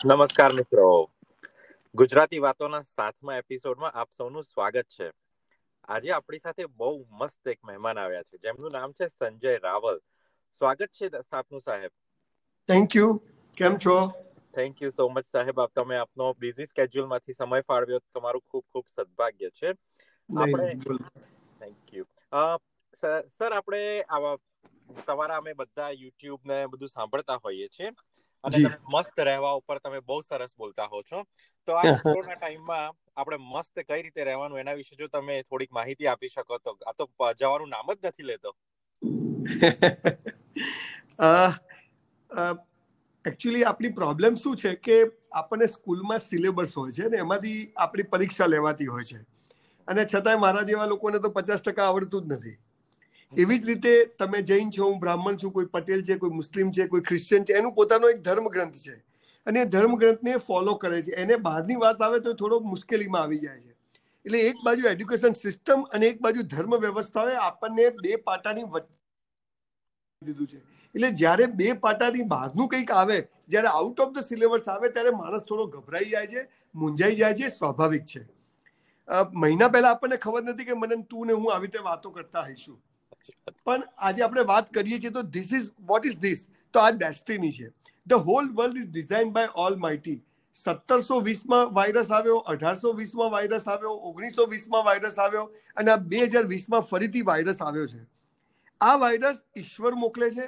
નમસ્કાર 0.00 0.52
મિત્રો. 0.52 1.08
ગુજરાતી 1.94 2.38
વાતોના 2.38 2.82
સાતમા 2.88 3.36
એપિસોડમાં 3.36 3.92
આપ 3.92 4.10
સૌનું 4.10 4.44
સ્વાગત 4.44 4.88
છે. 4.90 5.06
આજે 5.88 6.10
આપણી 6.12 6.38
સાથે 6.38 6.66
બહુ 6.74 6.90
મસ્ત 7.12 7.46
એક 7.46 7.60
મહેમાન 7.64 7.98
આવ્યા 7.98 8.22
છે 8.22 8.36
જેમનું 8.38 8.72
નામ 8.72 8.92
છે 8.92 9.08
સંજય 9.08 9.56
રાવલ. 9.58 9.98
સ્વાગત 10.60 10.90
છે 10.92 11.06
આપનું 11.32 11.62
સાહેબ. 11.62 11.92
થેન્ક 12.68 12.94
યુ 12.94 13.10
કેમ 13.56 13.78
છો? 13.78 13.96
થેન્ક 14.54 14.82
યુ 14.82 14.90
સો 14.90 15.08
મચ 15.08 15.26
સાહેબ. 15.26 15.56
આપ 15.56 15.72
તમે 15.74 15.96
આપનો 15.98 16.26
બિઝી 16.34 16.66
સ્કેડ્યુલમાંથી 16.66 17.32
સમય 17.34 17.60
ફાળવ્યો 17.62 18.00
તમારું 18.14 18.42
ખૂબ 18.42 18.64
ખૂબ 18.72 18.86
સદભાગ્ય 18.88 19.50
છે. 19.50 19.68
આપણે 20.30 20.66
થેન્ક 21.60 21.92
યુ 21.92 22.06
સર 23.36 23.52
આપણે 23.52 23.80
આવા 24.10 24.36
તમારા 25.06 25.38
અમે 25.38 25.52
બધા 25.54 25.90
યુટ્યુબ 25.92 26.40
ને 26.44 26.58
બધું 26.66 26.88
સાંભળતા 26.88 27.38
હોઈએ 27.44 27.68
છીએ. 27.68 27.90
અને 28.46 28.78
મસ્ત 28.88 29.20
રહેવા 29.20 29.52
ઉપર 29.52 29.78
તમે 29.78 30.02
બહુ 30.02 30.22
સરસ 30.22 30.54
બોલતા 30.58 30.86
હો 30.86 31.02
છો. 31.02 31.24
તો 31.68 31.72
આ 31.72 31.82
કોરોના 32.06 32.36
ટાઈમમાં 32.36 32.94
આપણે 33.16 33.38
મસ્ત 33.42 33.82
કઈ 33.82 34.02
રીતે 34.02 34.24
રહેવાનું 34.24 34.58
એના 34.58 34.74
વિશે 34.74 34.96
જો 34.96 35.08
તમે 35.08 35.42
થોડીક 35.42 35.72
માહિતી 35.72 36.06
આપી 36.06 36.28
શકો 36.28 36.58
તો 36.58 36.78
આ 36.86 36.92
તો 36.92 37.08
જવાનું 37.34 37.68
નામ 37.68 37.94
જ 37.94 37.98
નથી 38.02 38.22
લેતો. 38.22 38.56
એકચ્યુઅલી 43.24 43.64
આપણી 43.64 43.92
પ્રોબ્લેમ 43.92 44.36
શું 44.36 44.56
છે 44.56 44.78
કે 44.78 45.10
આપણને 45.32 45.68
સ્કૂલમાં 45.68 46.20
સિલેબસ 46.20 46.76
હોય 46.76 46.92
છે 46.92 47.08
ને 47.08 47.18
એમાંથી 47.18 47.72
આપણી 47.76 48.02
પરીક્ષા 48.02 48.46
લેવાતી 48.46 48.86
હોય 48.86 49.04
છે. 49.04 49.20
અને 49.88 50.04
છતાંય 50.04 50.36
મારા 50.36 50.62
જેવા 50.62 50.86
લોકોને 50.86 51.18
તો 51.18 51.30
પચાસ 51.30 51.62
ટકા 51.62 51.86
આવડતું 51.86 52.24
જ 52.24 52.34
નથી. 52.34 52.58
એવી 53.32 53.58
જ 53.58 53.66
રીતે 53.66 54.16
તમે 54.18 54.42
જૈન 54.42 54.70
છો, 54.70 54.84
હું 54.84 55.00
બ્રાહ્મણ 55.00 55.36
છું, 55.36 55.52
કોઈ 55.52 55.66
પટેલ 55.66 56.02
છે, 56.02 56.18
કોઈ 56.18 56.30
મુસ્લિમ 56.30 56.72
છે, 56.72 56.88
કોઈ 56.88 57.00
ક્રિશ્ચિયન 57.02 57.44
છે, 57.44 57.54
એનું 57.54 57.74
પોતાનો 57.74 58.08
એક 58.08 58.22
ધર્મ 58.22 58.48
ગ્રંથ 58.48 58.76
છે. 58.76 59.02
અને 59.46 59.60
એ 59.60 59.64
ધર્મ 59.64 59.96
ગ્રંથને 59.96 60.38
ફોલો 60.38 60.76
કરે 60.76 61.02
છે. 61.02 61.12
એને 61.12 61.36
બહારની 61.36 61.76
વાત 61.76 62.00
આવે 62.02 62.20
તો 62.20 62.34
થોડો 62.34 62.60
મુશ્કેલીમાં 62.60 63.22
આવી 63.22 63.38
જાય 63.38 63.60
છે. 63.60 63.74
એટલે 64.24 64.38
એક 64.38 64.62
બાજુ 64.64 64.88
એડ્યુકેશન 64.92 65.34
સિસ્ટમ 65.34 65.84
અને 65.92 66.06
એક 66.06 66.22
બાજુ 66.22 66.46
ધર્મ 66.54 66.78
વ્યવસ્થાએ 66.86 67.36
આપણને 67.48 67.90
બે 68.02 68.16
પાટાની 68.30 68.64
વચ્ચે 68.64 68.96
દીધું 70.22 70.46
છે. 70.46 70.58
એટલે 70.94 71.10
જ્યારે 71.10 71.46
બે 71.46 71.72
પાટાની 71.72 72.22
બહારનું 72.22 72.68
કંઈક 72.68 72.90
આવે, 72.90 73.18
જ્યારે 73.48 73.68
આઉટ 73.68 74.00
ઓફ 74.00 74.12
ધ 74.14 74.26
સિલેબસ 74.28 74.68
આવે, 74.68 74.88
ત્યારે 74.88 75.10
માણસ 75.10 75.44
થોડો 75.44 75.66
ગભરાઈ 75.66 76.10
જાય 76.10 76.26
છે, 76.26 76.48
મૂંઝાઈ 76.74 77.16
જાય 77.16 77.34
છે, 77.34 77.50
સ્વાભાવિક 77.50 78.06
છે. 78.06 78.26
મહિના 79.32 79.68
પહેલા 79.68 79.94
આપણને 79.94 80.16
ખબર 80.16 80.42
નથી 80.42 80.64
કે 80.64 80.74
મને 80.74 81.02
તું 81.10 81.26
ને 81.26 81.32
હું 81.32 81.52
આવી 81.54 81.70
રીતે 81.70 81.88
વાતો 81.90 82.10
કરતા 82.10 82.46
હઈશું. 82.48 82.78
પણ 83.64 83.82
આજે 83.98 84.22
આપણે 84.22 84.46
વાત 84.52 84.70
કરીએ 84.78 85.00
છીએ 85.00 85.12
તો 85.18 85.22
this 85.36 85.52
is 85.58 85.68
what 85.90 86.08
is 86.12 86.18
this 86.20 86.46
તો 86.74 86.80
આ 86.80 86.94
ડેસ્ટિની 87.00 87.52
છે. 87.58 87.68
The 88.06 88.30
whole 88.30 88.48
world 88.58 88.80
is 88.82 88.88
design 88.90 89.32
by 89.36 89.52
almighty 89.86 90.18
સત્તરસો 90.56 91.16
વીસમાં 91.20 91.72
વાયરસ 91.74 92.10
આવ્યો, 92.10 92.36
અઢારસો 92.52 92.92
વીસમાં 92.92 93.30
વાયરસ 93.30 93.66
આવ્યો, 93.68 93.94
ઓગણીસો 94.10 94.46
વીસમાં 94.46 94.84
વાયરસ 94.84 95.18
આવ્યો, 95.18 95.50
અને 95.76 95.90
આ 95.94 95.96
બે 96.12 96.20
હજાર 96.26 96.44
વીસમાં 96.52 96.86
ફરીથી 96.92 97.24
વાયરસ 97.30 97.60
આવ્યો 97.60 97.86
છે. 97.86 98.00
આ 98.80 98.96
વાયરસ 99.02 99.42
ઈશ્વર 99.56 99.92
મોકલે 100.04 100.30
છે. 100.30 100.46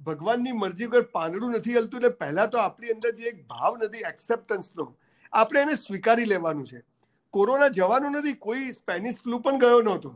ભગવાનની 0.00 0.52
મરજી 0.52 0.86
વગર 0.86 1.08
પાંદડું 1.16 1.56
નથી 1.58 1.76
હલતું, 1.78 1.98
એટલે 1.98 2.10
પહેલાં 2.20 2.50
તો 2.50 2.58
આપણી 2.58 2.94
અંદર 2.94 3.12
જે 3.12 3.28
એક 3.32 3.42
ભાવ 3.48 3.78
નથી 3.78 4.06
એક્સેપ્ટન્સનો 4.12 4.86
આપણે 5.32 5.60
એને 5.60 5.76
સ્વીકારી 5.76 6.28
લેવાનું 6.34 6.66
છે. 6.66 6.82
કોરોના 7.34 7.68
જવાનું 7.68 8.18
નથી, 8.20 8.38
કોઈ 8.46 8.72
સ્પેનિશ 8.72 9.18
ફ્લુ 9.24 9.40
પણ 9.40 9.58
ગયો 9.58 9.82
નહોતો. 9.82 10.14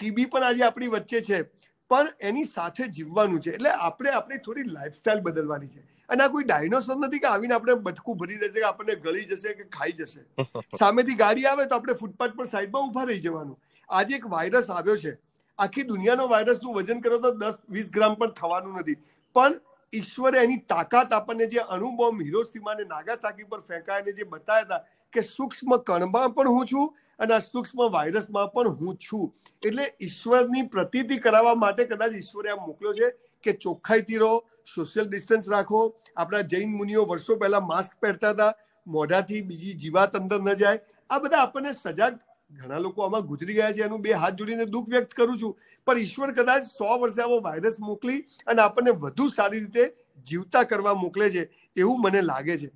ટીબી 0.00 0.26
પણ 0.26 0.42
આજે 0.42 0.64
આપણી 0.64 0.88
વચ્ચે 0.88 1.22
છે. 1.22 1.42
પણ 1.90 2.08
એની 2.20 2.46
સાથે 2.46 2.88
જીવવાનું 2.90 3.40
છે. 3.40 3.50
એટલે 3.50 3.74
આપણે 3.78 4.12
આપણી 4.12 4.38
થોડી 4.38 4.64
લાઈફસ્ટાઈલ 4.68 5.20
બદલવાની 5.20 5.68
છે. 5.68 5.84
અને 6.08 6.24
આ 6.24 6.28
કોઈ 6.28 6.44
ડાયનોસોર 6.44 6.96
નથી 6.96 7.20
કે 7.20 7.28
આવીને 7.28 7.54
આપણે 7.54 7.76
બટકું 7.82 8.18
ભરી 8.18 8.38
દેશે 8.38 8.56
કે 8.56 8.64
આપણને 8.64 8.96
ગળી 8.98 9.26
જશે 9.26 9.54
કે 9.54 9.68
ખાઈ 9.70 9.92
જશે. 9.92 10.24
સામેથી 10.80 11.16
ગાડી 11.16 11.46
આવે 11.46 11.66
તો 11.66 11.74
આપણે 11.74 11.94
ફૂટપાથ 11.94 12.34
પર 12.34 12.46
સાઈડમાં 12.46 12.88
ઊભા 12.88 13.04
રહી 13.04 13.20
જવાનું. 13.20 13.60
આજે 13.88 14.16
એક 14.16 14.26
વાયરસ 14.30 14.70
આવ્યો 14.70 14.96
છે. 14.96 15.14
આખી 15.58 15.84
દુનિયાનો 15.84 16.28
વાયરસનું 16.28 16.74
વજન 16.74 17.00
કરો 17.00 17.18
તો 17.18 17.34
દસ 17.36 17.62
વીસ 17.68 17.90
ગ્રામ 17.90 18.16
પણ 18.16 18.34
થવાનું 18.34 18.82
નથી. 18.82 18.98
પણ 19.36 19.60
ઈશ્વરે 19.92 20.42
એની 20.42 20.60
તાકાત 20.68 21.12
આપણને 21.12 21.48
જે 21.48 21.64
અણુબોમ્બ 21.68 22.22
હિરોસીમા 22.22 22.76
અને 22.76 22.84
નાગાસાકી 22.86 23.44
પર 23.44 23.62
ફેંકાઈને 23.62 24.12
જે 24.12 24.24
બતાવ્યા 24.26 24.64
હતા 24.64 24.82
કે 25.12 25.26
સૂક્ષ્મ 25.28 25.76
કણમાં 25.82 26.34
પણ 26.34 26.48
હું 26.48 26.66
છું 26.66 26.88
અને 27.18 27.34
આ 27.34 27.40
સૂક્ષ્મ 27.42 27.80
વાયરસમાં 27.96 28.50
પણ 28.54 28.76
હું 28.80 28.98
છું. 28.98 29.24
એટલે 29.62 29.84
ઈશ્વરની 30.00 30.64
પ્રતીતિ 30.74 31.20
કરાવવા 31.24 31.54
માટે 31.64 31.86
કદાચ 31.92 32.12
ઈશ્વરે 32.20 32.52
આ 32.52 32.60
મોકલ્યો 32.66 32.94
છે 32.98 33.08
કે 33.44 33.56
ચોખ્ખાઈથી 33.64 34.20
રહો 34.24 34.32
સોશિયલ 34.74 35.08
ડિસ્ટન્સ 35.08 35.48
રાખો. 35.54 35.80
આપણા 36.16 36.42
જૈન 36.52 36.76
મુનિઓ 36.76 37.06
વર્ષો 37.06 37.38
પહેલા 37.42 37.64
માસ્ક 37.72 37.96
પહેરતા 38.00 38.32
હતા. 38.34 38.52
મોઢાથી 38.86 39.42
બીજી 39.42 39.74
જીવાત 39.82 40.16
અંદર 40.20 40.40
ન 40.40 40.54
જાય. 40.54 40.78
આ 41.10 41.18
બધા 41.18 41.42
આપણને 41.42 41.74
સજાગ 41.74 42.14
ઘણા 42.50 42.80
લોકો 42.86 43.04
આમાં 43.04 43.26
ગુજરી 43.28 43.56
ગયા 43.58 43.72
છે. 43.72 43.84
એનું 43.84 44.02
બે 44.02 44.12
હાથ 44.22 44.36
જોડીને 44.38 44.66
દુઃખ 44.66 44.88
વ્યક્ત 44.94 45.14
કરું 45.18 45.38
છું. 45.38 45.52
પણ 45.86 45.98
ઈશ્વર 46.04 46.32
કદાચ 46.38 46.62
સો 46.68 46.84
વર્ષે 47.00 47.22
આવો 47.22 47.40
વાયરસ 47.46 47.78
મોકલી 47.80 48.20
અને 48.46 48.60
આપણને 48.62 48.92
વધુ 49.04 49.28
સારી 49.36 49.60
રીતે 49.60 49.84
જીવતા 50.26 50.64
કરવા 50.64 50.94
મોકલે 51.04 51.30
છે 51.34 51.42
એવું 51.76 52.02
મને 52.04 52.22
લાગે 52.30 52.54
છે. 52.62 52.70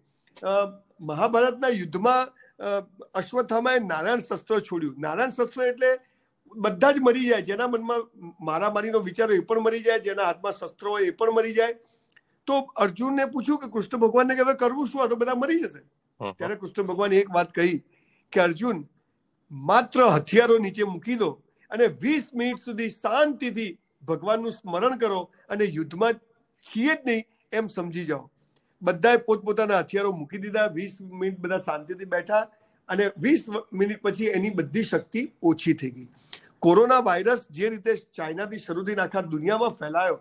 મહાભારતના 1.00 1.70
યુદ્ધમાં 1.70 2.32
અશ્વત્થામાએ 3.14 3.80
નારાયણ 3.80 4.20
શસ્ત્ર 4.20 4.60
છોડ્યું. 4.60 4.94
નારાયણ 4.98 5.30
શસ્ત્ર 5.30 5.62
એટલે 5.62 5.90
બધા 6.56 6.92
જ 6.92 7.00
મરી 7.00 7.28
જાય. 7.28 7.42
જેના 7.42 7.68
મનમાં 7.68 8.02
મારામારીનો 8.40 9.00
વિચાર 9.00 9.30
એ 9.32 9.40
પણ 9.40 9.62
મરી 9.66 9.82
જાય. 9.82 9.98
જેના 10.08 10.26
હાથમાં 10.30 10.52
શસ્ત્ર 10.52 10.88
હોય 10.88 11.06
એ 11.06 11.10
પણ 11.12 11.34
મરી 11.34 11.54
જાય. 11.54 11.74
તો 12.46 12.54
અર્જુનને 12.76 13.24
પૂછ્યું 13.32 13.60
કે 13.62 13.68
કૃષ્ણ 13.74 14.00
ભગવાનને 14.04 14.36
કે 14.36 14.42
હવે 14.42 14.54
કરવું 14.62 14.86
શું? 14.86 15.02
આ 15.02 15.08
તો 15.08 15.16
બધા 15.16 15.34
મરી 15.34 15.60
જશે. 15.64 15.82
ત્યારે 16.20 16.56
કૃષ્ણ 16.56 16.86
ભગવાને 16.86 17.16
એક 17.16 17.34
વાત 17.34 17.52
કહી 17.52 17.82
કે 18.32 18.40
અર્જુન 18.40 18.86
માત્ર 19.50 20.06
હથિયારો 20.16 20.58
નીચે 20.58 20.84
મૂકી 20.84 21.18
દો 21.18 21.28
અને 21.70 21.86
વીસ 22.02 22.32
મિનિટ 22.34 22.64
સુધી 22.64 22.90
શાંતિથી 22.94 23.70
ભગવાનનું 24.08 24.52
સ્મરણ 24.52 24.98
કરો 24.98 25.20
અને 25.48 25.64
યુદ્ધમાં 25.64 26.20
છીએ 26.64 26.94
જ 26.96 27.00
નહીં 27.06 27.24
એમ 27.52 27.68
સમજી 27.68 28.06
જાઓ. 28.10 28.24
બધાએ 28.82 29.18
પોતપોતાના 29.28 29.82
હથિયારો 29.82 30.12
મૂકી 30.20 30.40
દીધા 30.44 30.68
વીસ 30.78 30.94
મિનિટ 31.00 31.38
બધા 31.44 31.60
શાંતિથી 31.66 32.10
બેઠા 32.14 32.42
અને 32.88 33.04
વીસ 33.26 33.44
મિનિટ 33.82 34.02
પછી 34.02 34.30
એની 34.38 34.54
બધી 34.60 34.86
શક્તિ 34.90 35.22
ઓછી 35.50 35.74
થઈ 35.82 35.92
ગઈ. 35.96 36.08
કોરોના 36.66 37.02
વાયરસ 37.10 37.46
જે 37.58 37.70
રીતે 37.74 37.92
ચાઇનાથી 38.18 38.64
શરૂ 38.64 38.84
થઈને 38.88 39.02
આખા 39.04 39.24
દુનિયામાં 39.34 39.78
ફેલાયો 39.80 40.18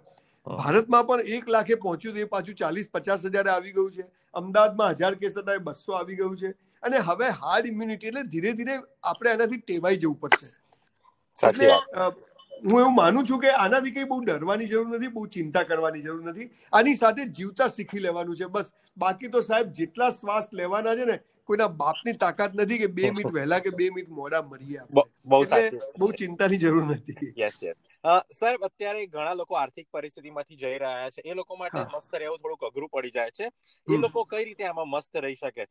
ભારતમાં 0.47 1.07
પણ 1.09 1.33
એક 1.37 1.49
લાખે 1.55 1.75
પહોંચ્યું 1.85 2.21
એ 2.23 2.29
પાછું 2.35 2.57
ચાલીસ 2.61 2.87
પચાસ 2.95 3.25
હજારે 3.25 3.51
આવી 3.55 3.73
ગયું 3.77 3.91
છે. 3.97 4.05
અમદાવાદમાં 4.33 4.95
હજાર 5.01 5.13
કેસ 5.23 5.37
હતા 5.41 5.57
એ 5.59 5.63
બસો 5.67 5.97
આવી 5.99 6.17
ગયું 6.21 6.37
છે. 6.41 6.53
અને 6.83 6.97
હવે 7.09 7.33
હાર્ડ 7.41 7.69
ઇમ્યુનિટી 7.71 8.11
એટલે 8.11 8.23
ધીરે 8.35 8.53
ધીરે 8.59 8.79
આપણે 9.11 9.33
એનાથી 9.35 9.61
ટેવાઈ 9.63 9.99
જવું 10.03 10.17
પડશે. 10.21 10.47
એટલે 11.49 11.69
હું 12.63 12.79
એવું 12.79 12.95
માનું 12.95 13.25
છું 13.25 13.39
કે 13.39 13.53
આનાથી 13.55 13.93
કઈ 13.93 14.05
બહુ 14.05 14.19
ડરવાની 14.21 14.67
જરૂર 14.67 14.87
નથી 14.89 15.11
બહુ 15.11 15.25
ચિંતા 15.29 15.63
કરવાની 15.65 16.03
જરૂર 16.03 16.21
નથી. 16.23 16.49
આની 16.73 16.95
સાથે 16.95 17.25
જીવતા 17.31 17.69
શીખી 17.69 17.99
લેવાનું 18.01 18.35
છે. 18.35 18.47
બસ 18.49 18.67
બાકી 18.97 19.31
તો 19.31 19.41
સાહેબ 19.43 19.73
જેટલા 19.73 20.11
શ્વાસ 20.11 20.47
લેવાના 20.53 20.95
છે 20.95 21.05
ને 21.05 21.17
કોઈના 21.49 21.69
બાપની 21.75 22.15
તાકાત 22.17 22.55
નથી 22.55 22.79
કે 22.79 22.87
બે 22.91 23.11
મિનિટ 23.11 23.33
વહેલા 23.33 23.59
કે 23.61 23.71
બે 23.73 23.89
મિનિટ 23.91 24.11
મોડા 24.11 24.43
મરીએ 24.43 24.81
બહુ 25.27 25.41
બહુ 25.97 26.11
ચિંતાની 26.13 26.59
જરૂર 26.59 26.85
નથી. 26.85 27.33
યસ 27.37 27.57
યસ 27.61 27.77
સાહેબ 28.31 28.65
અત્યારે 28.67 29.05
ઘણા 29.07 29.35
લોકો 29.35 29.57
આર્થિક 29.57 29.87
પરિસ્થિતિમાંથી 29.91 30.57
જઈ 30.57 30.77
રહ્યા 30.77 31.09
છે. 31.11 31.21
એ 31.23 31.33
લોકો 31.33 31.57
માટે 31.57 31.81
મસ્ત 31.85 32.13
રહેવું 32.15 32.39
થોડુંક 32.39 32.63
અઘરું 32.63 32.89
પડી 32.91 33.11
જાય 33.11 33.31
છે. 33.31 33.47
એ 33.87 33.97
લોકો 33.97 34.25
કઈ 34.25 34.43
રીતે 34.45 34.63
આમાં 34.65 34.89
મસ્ત 34.89 35.15
રહી 35.17 35.35
શકે? 35.35 35.65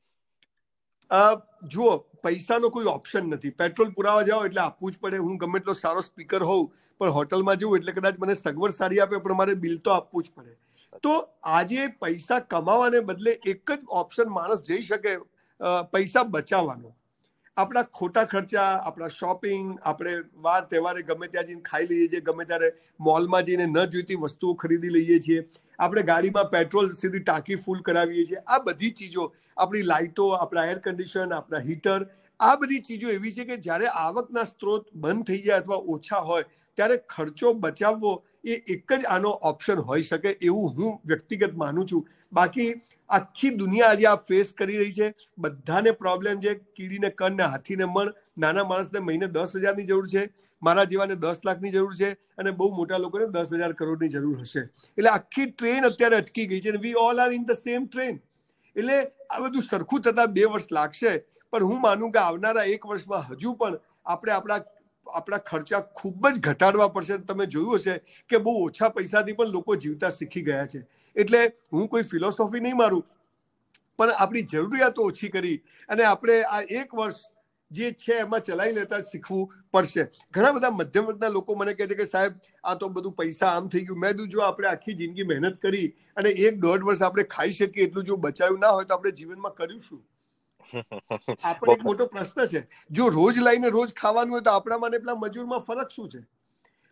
જુઓ, 1.10 1.92
પૈસાનો 2.22 2.70
કોઈ 2.70 2.86
ઓપ્શન 2.86 3.30
નથી. 3.34 3.54
પેટ્રોલ 3.62 3.90
પુરાવા 3.94 4.26
જાઓ 4.28 4.44
એટલે 4.46 4.62
આપવું 4.62 4.92
જ 4.92 4.98
પડે. 5.00 5.18
હું 5.18 5.38
ગમે 5.38 5.58
એટલો 5.60 5.74
સારો 5.74 6.02
સ્પીકર 6.02 6.42
હોઉં, 6.42 6.68
પણ 7.00 7.16
હોટલમાં 7.16 7.58
જવું 7.58 7.78
એટલે 7.78 7.92
કદાચ 7.92 8.18
મને 8.18 8.34
સગવડ 8.34 8.76
સારી 8.76 9.00
આપે, 9.00 9.16
પણ 9.24 9.36
મારે 9.36 9.54
બિલ 9.54 9.78
તો 9.78 9.90
આપવું 9.94 10.22
જ 10.24 10.34
પડે. 10.36 10.52
તો 11.02 11.14
આજે 11.44 11.88
પૈસા 12.00 12.40
કમાવાને 12.52 13.00
બદલે 13.08 13.32
એક 13.52 13.72
જ 13.72 13.80
ઓપ્શન 14.02 14.30
માણસ 14.36 14.62
જઈ 14.68 14.82
શકે 14.82 15.16
પૈસા 15.92 16.24
બચાવવાનો. 16.24 16.92
આપણા 17.56 17.84
ખોટા 17.98 18.24
ખર્ચા, 18.26 18.64
આપણા 18.80 19.12
શોપિંગ 19.12 19.68
આપણે 19.82 20.14
વાર 20.46 20.58
તહેવારે 20.72 21.04
ગમે 21.10 21.28
ત્યાં 21.28 21.46
જઈને 21.50 21.62
ખાઈ 21.68 21.88
લઈએ 21.92 22.08
છીએ, 22.08 22.20
ગમે 22.26 22.44
ત્યારે 22.50 22.68
મોલમાં 23.00 23.46
જઈને 23.46 23.64
ન 23.64 23.78
જોઈતી 23.94 24.18
વસ્તુઓ 24.24 24.52
ખરીદી 24.62 24.92
લઈએ 24.96 25.18
છીએ. 25.26 25.46
આપણે 25.78 26.04
ગાડીમાં 26.10 26.50
પેટ્રોલ 26.52 26.92
સીધી 27.02 27.22
ટાંકી 27.22 27.58
ફૂલ 27.64 27.80
કરાવીએ 27.88 28.26
છીએ. 28.30 28.42
આ 28.46 28.60
બધી 28.66 28.92
ચીજો, 29.00 29.26
આપણી 29.56 29.88
લાઇટો 29.92 30.28
આપણા 30.36 30.66
એર 30.74 30.82
કન્ડિશન 30.86 31.34
આપણા 31.38 31.62
હીટર 31.68 32.06
આ 32.40 32.52
બધી 32.62 32.82
ચીજો 32.90 33.16
એવી 33.16 33.34
છે 33.38 33.48
કે 33.50 33.58
જ્યારે 33.68 33.92
આવકના 34.02 34.46
સ્ત્રોત 34.52 34.92
બંધ 34.96 35.26
થઈ 35.30 35.42
જાય 35.46 35.64
અથવા 35.64 35.82
ઓછા 35.96 36.22
હોય, 36.30 36.50
ત્યારે 36.78 37.02
ખર્ચો 37.08 37.54
બચાવવો 37.64 38.16
એ 38.46 38.56
એક 38.74 38.92
જ 38.92 39.08
આનો 39.08 39.32
ઓપ્શન 39.50 39.82
હોઈ 39.88 40.02
શકે 40.02 40.30
એવું 40.30 40.74
હું 40.76 40.98
વ્યક્તિગત 41.06 41.54
માનું 41.62 41.88
છું. 41.92 42.08
બાકી 42.32 42.68
આખી 43.10 43.52
દુનિયા 43.60 43.90
આજે 43.90 44.06
આ 44.06 44.16
ફેસ 44.28 44.52
કરી 44.58 44.78
રહી 44.78 44.92
છે. 44.92 45.08
બધાને 45.38 45.90
પ્રોબ્લેમ 46.02 46.40
છે. 46.40 46.54
કીડીને 46.76 47.10
કણને 47.10 47.48
હાથીને 47.54 47.84
મણ. 47.84 48.12
નાના 48.38 48.64
માણસને 48.64 49.00
મહિને 49.00 49.26
દસ 49.28 49.56
હજારની 49.56 49.86
જરૂર 49.86 50.08
છે. 50.08 50.24
મારા 50.62 50.84
જેવાને 50.84 51.16
દસ 51.16 51.42
લાખની 51.44 51.70
જરૂર 51.70 51.96
છે 51.96 52.12
અને 52.38 52.50
બહુ 52.50 52.70
મોટા 52.76 52.98
લોકોને 52.98 53.26
દસ 53.32 53.54
હજાર 53.54 53.72
કરોડની 53.72 54.08
જરૂર 54.08 54.38
હશે. 54.40 54.62
એટલે 54.98 55.10
આખી 55.10 55.50
ટ્રેન 55.50 55.90
અત્યારે 55.90 56.16
અટકી 56.16 56.46
ગઈ 56.46 56.60
છે 56.60 56.76
we 56.86 56.94
all 57.06 57.20
are 57.20 57.32
in 57.32 57.44
the 57.44 57.58
same 57.58 57.86
train 57.86 58.20
એટલે 58.76 58.96
આ 59.30 59.40
બધું 59.40 59.68
સરખું 59.70 60.00
થતાં 60.00 60.32
બે 60.38 60.44
વર્ષ 60.44 60.72
લાગશે. 60.72 61.12
પણ 61.52 61.64
હું 61.64 61.80
માનું 61.80 62.12
કે 62.12 62.18
આવનારા 62.18 62.66
એક 62.76 62.86
વર્ષમાં 62.86 63.28
હજુ 63.30 63.52
પણ 63.60 63.78
આપણે 64.06 64.32
આપણા 64.32 64.58
આપણા 65.10 65.42
ખર્ચા 65.46 65.82
ખૂબ 65.94 66.28
જ 66.28 66.40
ઘટાડવા 66.40 66.88
પડશે. 66.90 67.18
તમે 67.28 67.46
જોયું 67.48 67.78
હશે 67.78 67.94
કે 68.30 68.40
બહુ 68.40 68.56
ઓછા 68.62 68.90
પૈસાથી 68.90 69.34
પણ 69.34 69.52
લોકો 69.52 69.76
જીવતા 69.84 70.10
શીખી 70.12 70.44
ગયા 70.48 70.66
છે. 70.66 70.80
એટલે 71.16 71.40
હું 71.72 71.88
કોઈ 71.88 72.08
ફિલોસોફી 72.10 72.60
નહીં 72.60 72.76
મારું, 72.78 73.04
પણ 73.98 74.12
આપણી 74.16 74.46
જરૂરિયાતો 74.52 75.08
ઓછી 75.12 75.30
કરી 75.30 75.56
અને 75.88 76.02
આપણે 76.06 76.36
આ 76.50 76.62
એક 76.80 76.94
વર્ષ 76.94 77.22
જે 77.70 77.92
છે 77.94 78.16
એમાં 78.16 78.42
ચલાવી 78.42 78.74
લેતા 78.74 78.98
શીખવું 79.04 79.54
પડશે. 79.74 80.02
ઘણા 80.34 80.52
બધા 80.56 80.72
મધ્યમ 80.72 81.06
વર્ગના 81.06 81.30
લોકો 81.30 81.56
મને 81.56 81.72
કહે 81.74 81.86
છે 81.86 81.96
કે 82.00 82.06
સાહેબ, 82.06 82.34
આ 82.64 82.74
તો 82.74 82.90
બધું 82.90 83.14
પૈસા 83.14 83.52
આમ 83.52 83.70
થઈ 83.70 83.84
ગયું. 83.86 83.98
મેં 84.00 84.20
જો 84.34 84.42
આપણે 84.42 84.68
આખી 84.70 84.98
જિંદગી 85.00 85.26
મહેનત 85.30 85.56
કરી 85.62 85.88
અને 86.16 86.30
એક 86.30 86.60
દોઢ 86.60 86.84
વર્ષ 86.84 87.02
આપણે 87.02 87.24
ખાઈ 87.32 87.56
શકીએ, 87.58 87.88
એટલું 87.88 88.04
જો 88.04 88.16
બચાવ્યું 88.18 88.60
ના 88.60 88.74
હોય 88.76 88.86
તો 88.86 88.94
આપણે 88.94 89.12
જીવનમાં 89.12 89.54
કર્યું 89.54 89.82
શું? 89.88 90.02
આપણે 91.44 91.72
એક 91.72 91.82
મોટો 91.82 92.06
પ્રશ્ન 92.08 92.46
છે. 92.46 92.62
જો 92.90 93.08
રોજ 93.10 93.40
લઈને 93.40 93.70
રોજ 93.70 93.92
ખાવાનું 93.94 94.32
હોય 94.32 94.42
તો 94.42 94.50
આપણામાં 94.52 94.90
મને 94.90 95.00
પેલા 95.00 95.18
મજૂરમાં 95.18 95.62
ફરક 95.62 95.90
શું 95.90 96.08
છે? 96.08 96.20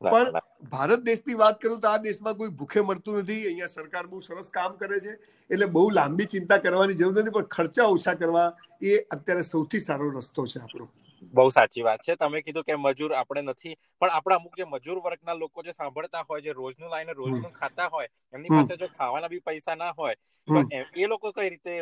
પણ 0.01 0.33
ભારત 0.73 1.05
દેશની 1.05 1.37
વાત 1.37 1.59
કરું 1.59 1.81
તો 1.81 1.89
આ 1.89 1.99
દેશમાં 2.01 2.37
કોઈ 2.37 2.51
ભૂખે 2.53 2.83
મરતું 2.83 3.21
નથી. 3.21 3.41
અહીંયા 3.43 3.69
સરકાર 3.71 4.07
બહુ 4.07 4.21
સરસ 4.23 4.51
કામ 4.51 4.77
કરે 4.77 5.01
છે. 5.01 5.15
એટલે 5.51 5.67
બહુ 5.69 5.85
લાંબી 5.93 6.29
ચિંતા 6.29 6.59
કરવાની 6.61 6.97
જરૂર 6.97 7.15
નથી 7.15 7.33
પણ 7.33 7.49
ખર્ચા 7.49 7.89
ઓછા 7.89 8.17
કરવા 8.17 8.49
એ 8.85 8.95
અત્યારે 9.11 9.45
સૌથી 9.45 9.81
સારો 9.83 10.11
રસ્તો 10.13 10.47
છે 10.47 10.61
આપણો. 10.61 10.87
બહુ 11.33 11.51
સાચી 11.51 11.83
વાત 11.83 12.01
છે. 12.01 12.17
તમે 12.17 12.43
કીધું 12.43 12.65
કે 12.65 12.77
મજૂર 12.79 13.13
આપણે 13.15 13.43
નથી 13.45 13.75
પણ 14.01 14.11
આપણા 14.11 14.37
અમુક 14.37 14.55
જે 14.55 14.65
મજૂર 14.67 14.99
વર્ગના 15.01 15.37
લોકો 15.37 15.63
જે 15.63 15.73
સાંભળતા 15.73 16.25
હોય 16.25 16.43
જે 16.43 16.53
રોજનું 16.53 16.91
લાઈને 16.91 17.15
રોજનું 17.15 17.53
ખાતા 17.53 17.89
હોય 17.89 18.09
એમની 18.33 18.53
પાસે 18.53 18.77
જો 18.77 18.89
ખાવાના 18.91 19.29
બી 19.29 19.43
પૈસા 19.43 19.77
ના 19.77 19.93
હોય 19.95 20.15
તો 20.49 20.59
એ 20.95 21.07
લોકો 21.07 21.33
કઈ 21.33 21.51
રીતે 21.51 21.73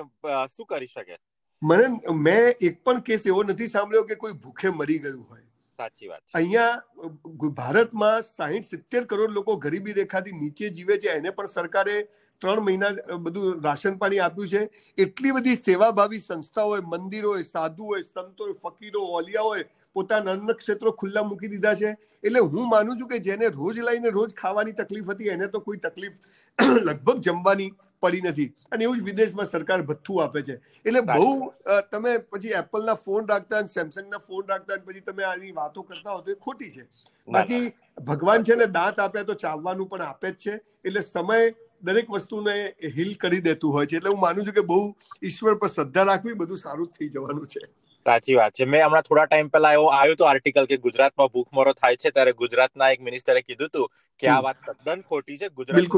શું 0.49 0.67
કરી 0.69 0.89
શકે? 0.89 1.17
મને 1.63 1.87
મેં 2.27 2.55
એક 2.61 2.79
પણ 2.85 3.03
કેસ 3.09 3.27
એવો 3.27 3.43
નથી 3.45 3.71
સાંભળ્યો 3.73 4.07
કે 4.07 4.17
કોઈ 4.23 4.35
ભૂખે 4.45 4.71
મરી 4.79 5.01
ગયું 5.05 5.23
હોય. 5.29 5.45
સાચી 5.79 6.09
વાત 6.09 6.35
અહીંયા 6.39 7.51
ભારતમાં 7.61 8.25
સાહીઠ 8.29 8.73
સિત્તેર 8.73 9.03
કરોડ 9.13 9.37
લોકો 9.37 9.57
ગરીબી 9.67 9.95
રેખાથી 9.99 10.41
નીચે 10.41 10.67
જીવે 10.71 10.95
છે. 10.99 11.09
એને 11.19 11.31
પણ 11.37 11.53
સરકારે 11.53 11.97
ત્રણ 12.43 12.65
મહિના 12.67 13.19
બધું 13.27 13.63
રાશન 13.67 13.99
પાણી 14.01 14.23
આપ્યું 14.25 14.51
છે. 14.55 14.63
એટલી 14.99 15.35
બધી 15.37 15.61
સેવાભાવી 15.69 16.23
સંસ્થાઓ 16.25 16.73
હોય 16.73 16.89
મંદિરો 16.95 17.37
હોય 17.37 17.47
સાધુ 17.51 17.93
હોય 17.93 18.09
સંતો 18.09 18.49
હોય 18.49 18.59
ફકીરો 18.65 19.05
ઓલિયા 19.21 19.47
હોય 19.51 19.69
પોતાના 19.97 20.37
અન્ન 20.39 20.55
ક્ષેત્રો 20.61 20.93
ખુલ્લા 21.03 21.25
મૂકી 21.31 21.53
દીધા 21.55 21.77
છે. 21.83 21.95
એટલે 22.25 22.41
હું 22.41 22.69
માનું 22.75 22.99
છું 22.99 23.13
કે 23.15 23.23
જેને 23.29 23.47
રોજ 23.61 23.81
લઈને 23.89 24.11
રોજ 24.19 24.35
ખાવાની 24.43 24.77
તકલીફ 24.83 25.15
હતી 25.15 25.33
એને 25.37 25.49
તો 25.55 25.61
કોઈ 25.69 25.83
તકલીફ 25.87 26.17
લગભગ 26.59 27.25
જમવાની 27.29 27.71
પડી 28.05 28.23
નથી. 28.23 28.49
અને 28.73 28.85
એવું 28.85 28.99
જ 28.99 29.05
વિદેશમાં 29.05 29.49
સરકાર 29.49 29.81
ભથ્થું 29.83 30.23
આપે 30.25 30.41
છે. 30.43 30.55
એટલે 30.85 31.01
બહુ 31.11 31.29
તમે 31.91 32.13
પછી 32.31 32.55
એપલના 32.61 32.99
ફોન 33.07 33.29
રાખતા 33.29 33.63
સેમસંગના 33.69 34.23
ફોન 34.29 34.45
રાખતા 34.49 34.81
પછી 34.87 35.05
તમે 35.09 35.25
આની 35.25 35.53
વાતો 35.55 35.83
કરતા 35.85 36.15
હો 36.15 36.21
તો 36.23 36.31
એ 36.33 36.39
ખોટી 36.39 36.71
છે. 36.71 36.87
બાકી 37.29 37.65
ભગવાન 38.07 38.45
છે 38.45 38.57
ને 38.57 38.67
દાંત 38.69 38.99
આપ્યા 39.01 39.25
તો 39.25 39.35
ચાવવાનું 39.37 39.89
પણ 39.89 40.07
આપે 40.07 40.29
જ 40.31 40.37
છે. 40.37 40.55
એટલે 40.85 41.03
સમય 41.03 41.41
દરેક 41.83 42.11
વસ્તુને 42.11 42.55
હિલ 42.97 43.15
કરી 43.17 43.43
દેતું 43.43 43.73
હોય 43.73 43.87
છે. 43.87 43.97
એટલે 43.97 44.11
હું 44.11 44.21
માનું 44.21 44.45
છું 44.45 44.55
કે 44.55 44.65
બહુ 44.65 44.81
ઈશ્વર 45.23 45.55
પર 45.59 45.69
શ્રદ્ધા 45.69 46.07
રાખવી 46.07 46.37
બધું 46.37 46.59
સારું 46.59 46.91
થઈ 46.91 47.11
જવાનું 47.11 47.47
છે. 47.49 47.63
સાચી 48.07 48.35
વાત 48.35 48.53
છે. 48.53 48.67
મેં 48.67 48.85
હમણાં 48.85 49.05
થોડા 49.05 49.27
ટાઈમ 49.27 49.51
પહેલા 49.51 49.73
એવો 49.73 49.87
આવ્યો 49.93 50.17
તો 50.17 50.27
આર્ટિકલ 50.27 50.67
કે 50.67 50.79
ગુજરાતમાં 50.79 51.31
ભૂખમરો 51.31 51.75
થાય 51.75 51.97
છે 51.97 52.11
ત્યારે 52.11 52.35
ગુજરાતના 52.35 52.91
એક 52.91 53.01
મિનિસ્ટરે 53.01 53.43
કીધું 53.43 53.69
હતું 53.69 53.87
કે 54.21 54.29
આ 54.29 54.41
વાત 54.43 54.59
તદ્દન 54.61 55.05
ખોટી 55.05 55.39
છે. 55.39 55.51
ગુજરાત 55.53 55.89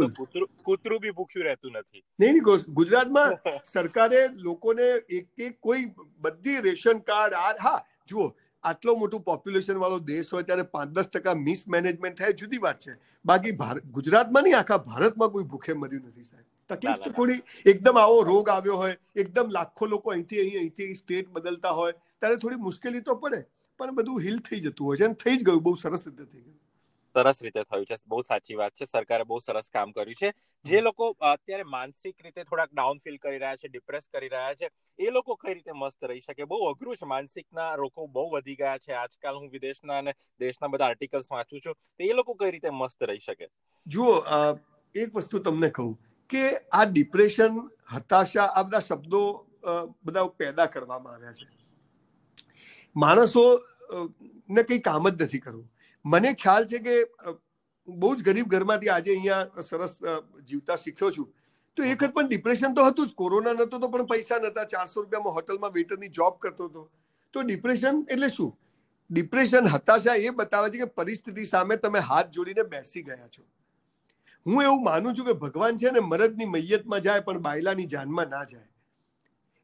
કૂતરું 0.64 1.00
બી 1.00 1.12
ભૂખ્યું 1.12 1.46
રહેતું 1.46 1.72
નથી. 1.74 2.02
નહીં 2.18 2.42
ગુજરાતમાં 2.72 3.36
સરકારે 3.66 4.22
લોકોને 4.40 4.86
એક 5.10 5.26
એક 5.40 5.60
કોઈ 5.60 5.84
બધી 6.20 6.60
રેશન 6.62 7.02
કાર્ડ 7.02 7.34
આ 7.36 7.52
હા 7.58 7.78
જુઓ 8.06 8.26
આટલો 8.64 8.96
મોટું 8.96 9.22
પોપ્યુલેશન 9.22 9.78
વાળો 9.78 10.00
દેશ 10.02 10.30
હોય 10.30 10.44
ત્યારે 10.44 10.66
પાંચ 10.70 10.92
દસ 10.92 11.10
ટકા 11.10 11.34
મિસમેનેજમેન્ટ 11.42 12.18
થાય 12.18 12.32
જુદી 12.34 12.60
વાત 12.60 12.80
છે. 12.80 12.96
બાકી 13.24 13.54
ગુજરાતમાં 13.92 14.44
નહીં 14.44 14.58
આખા 14.58 14.82
ભારતમાં 14.86 15.30
કોઈ 15.30 15.44
ભૂખે 15.46 15.74
મર્યું 15.76 16.04
નથી 16.04 16.24
સાહેબ. 16.24 16.46
તકલીફ 16.70 17.00
તો 17.00 17.12
થોડી 17.12 17.40
એકદમ 17.66 17.98
આવો 17.98 18.20
રોગ 18.24 18.50
આવ્યો 18.50 18.76
હોય 18.76 18.96
એકદમ 19.16 19.52
લાખો 19.52 19.88
લોકો 19.88 20.10
અહીંથી 20.10 20.40
અહીં 20.40 20.58
અહીંથી 20.58 20.96
સ્ટેટ 20.96 21.30
બદલતા 21.30 21.74
હોય 21.74 21.94
ત્યારે 21.96 22.38
થોડી 22.38 22.62
મુશ્કેલી 22.62 23.04
તો 23.04 23.16
પડે 23.18 23.40
પણ 23.80 23.96
બધું 23.96 24.22
હિલ 24.22 24.38
થઈ 24.42 24.60
જતું 24.62 24.86
હોય 24.86 24.98
છે 24.98 25.06
અને 25.06 25.18
થઈ 25.18 25.36
જ 25.36 25.44
ગયું 25.44 25.62
બહુ 25.62 25.76
સરસ 25.78 26.06
રીતે 26.06 26.24
થઈ 26.26 26.42
ગયું. 26.42 26.60
સરસ 27.14 27.40
રીતે 27.42 27.62
થયું 27.64 27.84
છે 27.84 27.96
બહુ 28.06 28.18
સાચી 28.24 28.56
વાત 28.56 28.74
છે 28.74 28.86
સરકારે 28.86 29.24
બહુ 29.24 29.38
સરસ 29.40 29.68
કામ 29.70 29.92
કર્યું 29.92 30.16
છે. 30.16 30.30
જે 30.64 30.80
લોકો 30.80 31.06
અત્યારે 31.28 31.66
માનસિક 31.66 32.16
રીતે 32.20 32.42
થોડાક 32.42 32.72
ડાઉન 32.72 33.00
ફીલ 33.00 33.18
કરી 33.18 33.38
રહ્યા 33.38 33.56
છે 33.56 33.68
ડિપ્રેસ 33.68 34.08
કરી 34.08 34.30
રહ્યા 34.30 34.56
છે 34.56 34.70
એ 34.98 35.10
લોકો 35.10 35.36
કઈ 35.36 35.54
રીતે 35.54 35.72
મસ્ત 35.74 36.00
રહી 36.04 36.22
શકે? 36.22 36.46
બહુ 36.46 36.60
અઘરું 36.68 36.96
છે 36.96 37.06
માનસિકના 37.06 37.70
રોગો 37.76 38.08
બહુ 38.10 38.26
વધી 38.32 38.56
ગયા 38.56 38.78
છે. 38.78 38.92
આજકાલ 38.96 39.36
હું 39.36 39.50
વિદેશના 39.50 39.98
અને 39.98 40.12
દેશના 40.40 40.68
બધા 40.68 40.88
આર્ટિકલ્સ 40.88 41.30
વાંચું 41.30 41.60
છું 41.60 41.74
તો 41.90 42.04
એ 42.04 42.12
લોકો 42.14 42.36
કઈ 42.36 42.50
રીતે 42.52 42.70
મસ્ત 42.72 43.02
રહી 43.04 43.20
શકે? 43.20 43.46
જુઓ 43.86 44.12
એક 44.94 45.10
વસ્તુ 45.14 45.40
તમને 45.40 45.70
કહું 45.72 45.94
કે 46.34 46.44
આ 46.80 46.84
ડિપ્રેશન 46.92 47.60
હતાશા, 47.94 48.48
આ 48.48 48.64
બધા 48.64 48.86
શબ્દો 48.88 49.22
બધા 50.04 50.26
પેદા 50.42 50.68
કરવામાં 50.74 51.14
આવ્યા 51.14 51.38
છે. 51.38 51.46
માણસો 52.96 53.44
ને 54.48 54.62
કઈ 54.68 54.80
કામ 54.88 55.08
જ 55.10 55.16
નથી 55.24 55.42
કરવું. 55.46 55.68
મને 56.04 56.34
ખ્યાલ 56.42 56.66
છે 56.72 56.78
કે 56.88 56.94
બહુ 57.88 58.10
જ 58.16 58.26
ગરીબ 58.26 58.50
ઘરમાંથી 58.52 58.92
આજે 58.96 59.10
અહીંયા 59.14 59.64
સરસ 59.70 59.94
જીવતા 60.50 60.76
શીખ્યો 60.82 61.10
છું. 61.16 61.30
તો 61.76 61.82
એક 61.92 62.02
પણ 62.02 62.28
ડિપ્રેશન 62.28 62.74
તો 62.74 62.84
હતું 62.90 63.08
જ. 63.08 63.14
કોરોના 63.22 63.54
નતો 63.54 63.80
તો 63.80 63.88
પણ 63.94 64.06
પૈસા 64.12 64.38
નતા 64.42 64.66
ચારસો 64.74 65.00
રૂપિયામાં 65.00 65.34
હોટલમાં 65.38 65.72
વેટરની 65.78 66.12
જોબ 66.18 66.38
કરતો 66.44 66.68
હતો. 66.68 66.82
તો 67.34 67.42
ડિપ્રેશન 67.42 68.04
એટલે 68.08 68.30
શું? 68.36 68.52
ડિપ્રેશન 69.10 69.68
હતાશા 69.74 70.16
એ 70.28 70.30
બતાવે 70.38 70.68
છે 70.72 70.78
કે 70.82 70.88
પરિસ્થિતિ 71.00 71.44
સામે 71.48 71.76
તમે 71.86 72.00
હાથ 72.10 72.30
જોડીને 72.36 72.64
બેસી 72.74 73.02
ગયા 73.08 73.28
છો. 73.34 73.42
હું 74.46 74.62
એવું 74.62 74.84
માનું 74.84 75.16
છું 75.16 75.26
કે 75.26 75.32
ભગવાન 75.32 75.78
છે 75.78 75.90
ને 75.90 76.00
મરદની 76.00 76.44
મૈયતમાં 76.44 77.00
જાય 77.00 77.20
પણ 77.20 77.38
બાયલાની 77.38 77.86
જાનમાં 77.86 78.28
ના 78.28 78.44
જાય. 78.44 78.68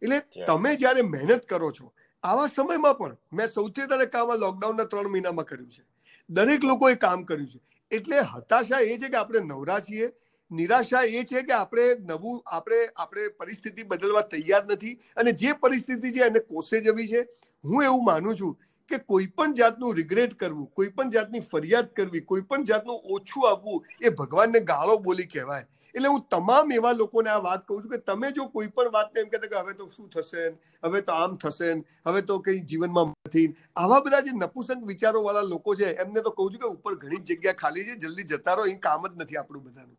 એટલે 0.03 0.21
તમે 0.47 0.77
જ્યારે 0.77 1.03
મહેનત 1.03 1.45
કરો 1.47 1.73
છો 1.73 1.93
આવા 2.23 2.47
સમયમાં 2.47 2.95
પણ 2.95 3.17
મેં 3.33 3.49
સૌથી 3.49 3.83
વધારે 3.83 4.07
કામ 4.07 4.33
લોકડાઉનના 4.35 4.85
ત્રણ 4.85 5.09
મહિનામાં 5.09 5.45
કર્યું 5.45 5.71
છે. 5.71 5.83
દરેક 6.31 6.65
લોકોએ 6.65 6.95
કામ 6.95 7.25
કર્યું 7.25 7.49
છે. 7.49 7.61
એટલે 7.91 8.21
હતાશા 8.21 8.81
એ 8.81 8.99
છે 8.99 9.09
કે 9.09 9.17
આપણે 9.17 9.41
નવરા 9.41 9.81
છીએ. 9.81 10.13
નિરાશા 10.51 11.03
એ 11.03 11.25
છે 11.25 11.43
કે 11.43 11.53
આપણે 11.53 11.95
નવું 12.01 12.43
આપણે 12.47 12.81
આપણે 12.97 13.29
પરિસ્થિતિ 13.39 13.83
બદલવા 13.83 14.23
તૈયાર 14.23 14.65
નથી. 14.67 14.95
અને 15.17 15.33
જે 15.33 15.53
પરિસ્થિતિ 15.53 16.13
છે 16.13 16.25
એને 16.25 16.41
કોસે 16.41 16.81
જવી 16.81 17.09
છે. 17.09 17.23
હું 17.65 17.85
એવું 17.85 18.05
માનું 18.05 18.37
છું 18.37 18.57
કે 18.93 18.99
કોઈ 19.11 19.29
પણ 19.37 19.59
જાતનું 19.59 19.99
રિગ્રેટ 19.99 20.39
કરવું 20.41 20.71
કોઈ 20.79 20.95
પણ 20.97 21.13
જાતની 21.17 21.43
ફરિયાદ 21.51 21.93
કરવી 21.99 22.25
કોઈ 22.31 22.47
પણ 22.49 22.71
જાતનું 22.71 23.13
ઓછું 23.17 23.51
આપવું 23.51 23.85
એ 24.01 24.17
ભગવાનને 24.23 24.61
ગાળો 24.73 24.97
બોલી 25.07 25.29
કહેવાય. 25.35 25.67
એટલે 25.95 26.09
હું 26.09 26.25
તમામ 26.31 26.73
એવા 26.73 26.93
લોકોને 26.97 27.31
આ 27.31 27.39
વાત 27.47 27.65
કહું 27.69 27.83
છું 27.83 27.93
કે 27.93 28.01
તમે 28.11 28.33
જો 28.33 28.47
કોઈ 28.49 28.69
પણ 28.75 28.93
વાતને 28.97 29.23
એમ 29.23 29.31
કહેતા 29.31 29.51
કે 29.55 29.63
હવે 29.63 29.77
તો 29.79 29.89
શું 29.95 30.11
થશે 30.11 30.45
હવે 30.83 31.03
તો 31.09 31.17
આમ 31.17 31.39
થશે 31.45 31.71
હવે 32.09 32.23
તો 32.29 32.39
કઈ 32.41 32.59
જીવનમાં 32.73 33.15
નથી 33.29 33.47
આવા 33.77 34.01
બધા 34.01 34.23
જે 34.29 34.35
નપુસંગ 34.35 34.85
વિચારો 34.93 35.25
વાળા 35.25 35.49
લોકો 35.49 35.77
છે 35.77 35.95
એમને 36.05 36.25
તો 36.29 36.35
કહું 36.37 36.53
છું 36.53 36.63
કે 36.67 36.69
ઉપર 36.69 36.95
ઘણી 36.97 37.23
જગ્યા 37.25 37.59
ખાલી 37.63 37.87
છે 37.89 37.97
જલ્દી 38.05 38.29
જતા 38.35 38.59
રહો 38.61 38.69
અહીં 38.69 38.81
કામ 38.81 39.09
જ 39.09 39.13
નથી 39.17 39.41
આપણું 39.43 39.65
બધાનું. 39.65 39.97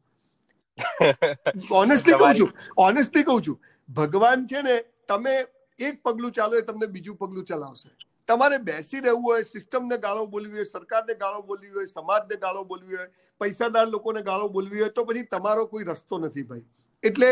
ઓનેસ્ટલી 1.82 2.22
કહું 2.22 2.38
છું 2.38 2.54
ઓનેસ્ટલી 2.78 3.28
કહું 3.32 3.44
છું 3.44 3.60
ભગવાન 3.90 4.48
છે 4.48 4.64
ને 4.70 4.78
તમે 5.08 5.36
એક 5.80 6.02
પગલું 6.04 6.32
ચાલો 6.32 6.58
એ 6.58 6.64
તમને 6.64 6.88
બીજું 6.88 7.18
પગલું 7.18 7.46
ચલાવશે. 7.46 7.92
તમારે 8.32 8.58
બેસી 8.58 9.00
રહેવું 9.00 9.24
હોય, 9.24 9.44
સિસ્ટમને 9.44 9.98
ગાળો 9.98 10.26
બોલવી 10.26 10.54
હોય, 10.54 10.64
સરકારને 10.64 11.14
ગાળો 11.14 11.42
બોલવી 11.42 11.70
હોય, 11.70 11.86
સમાજને 11.86 12.36
ગાળો 12.36 12.64
બોલવી 12.64 12.96
હોય, 12.96 13.10
પૈસાદાર 13.40 13.88
લોકોને 13.88 14.22
ગાળો 14.22 14.50
બોલવી 14.50 14.82
હોય, 14.82 14.90
તો 14.90 15.06
પછી 15.06 15.24
તમારો 15.24 15.66
કોઈ 15.66 15.84
રસ્તો 15.84 16.20
નથી 16.20 16.44
ભાઈ. 16.44 16.66
એટલે 17.04 17.30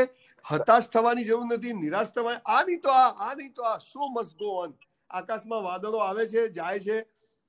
હતાશ 0.52 0.90
થવાની 0.90 1.24
જરૂર 1.24 1.46
નથી, 1.46 1.74
નિરાશ 1.74 2.14
થવાની. 2.14 2.42
આ 2.46 2.64
નહીં 2.64 2.82
તો 2.82 2.90
આ 2.90 3.30
આ 3.30 3.34
નહીં 3.34 3.54
તો 3.54 3.64
આ. 3.64 3.78
સો 3.78 4.00
મસ્ટ 4.08 4.38
ગો 4.40 4.52
ઓન 4.64 4.74
આકાશમાં 5.10 5.64
વાદળો 5.64 5.98
આવે 5.98 6.28
છે, 6.28 6.48
જાય 6.48 6.80
છે, 6.80 7.02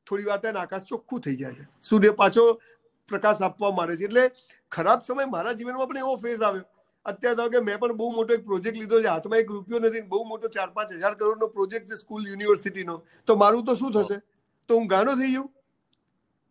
થોડી 0.07 0.25
વાર 0.25 0.57
આકાશ 0.57 0.83
ચોખ્ખું 0.83 1.21
થઈ 1.21 1.37
જાય 1.37 1.53
છે. 1.53 1.67
સૂર્ય 1.83 2.11
પાછો 2.11 2.61
પ્રકાશ 3.09 3.43
આપવા 3.43 3.71
માંડે 3.71 3.97
છે. 3.97 4.05
એટલે 4.05 4.31
ખરાબ 4.73 5.03
સમય 5.07 5.27
મારા 5.27 5.53
જીવનમાં 5.53 5.89
પણ 5.89 5.99
એવો 5.99 6.17
ફેઝ 6.17 6.43
આવ્યો. 6.43 6.65
અત્યારે 7.07 7.37
તો 7.37 7.51
કે 7.51 7.61
મેં 7.69 7.79
પણ 7.79 7.97
બહુ 7.97 8.11
મોટો 8.17 8.35
એક 8.35 8.45
પ્રોજેક્ટ 8.45 8.79
લીધો 8.81 9.03
છે, 9.03 9.09
હાથમાં 9.09 9.41
એક 9.41 9.51
રૂપિયો 9.51 9.81
નથી 9.81 10.09
બહુ 10.09 10.25
મોટો 10.25 10.49
ચાર 10.49 10.69
પાંચ 10.75 10.93
હજાર 10.99 11.15
કરોડનો 11.15 11.49
પ્રોજેક્ટ 11.49 11.89
છે 11.89 11.97
સ્કૂલ 11.97 12.27
યુનિવર્સિટીનો 12.27 13.01
તો 13.27 13.37
મારું 13.37 13.65
તો 13.65 13.75
શું 13.75 13.93
થશે? 13.93 14.21
તો 14.69 14.79
હું 14.79 14.89
ગાનો 14.89 15.17
થઈ 15.17 15.33
ગયું 15.33 15.49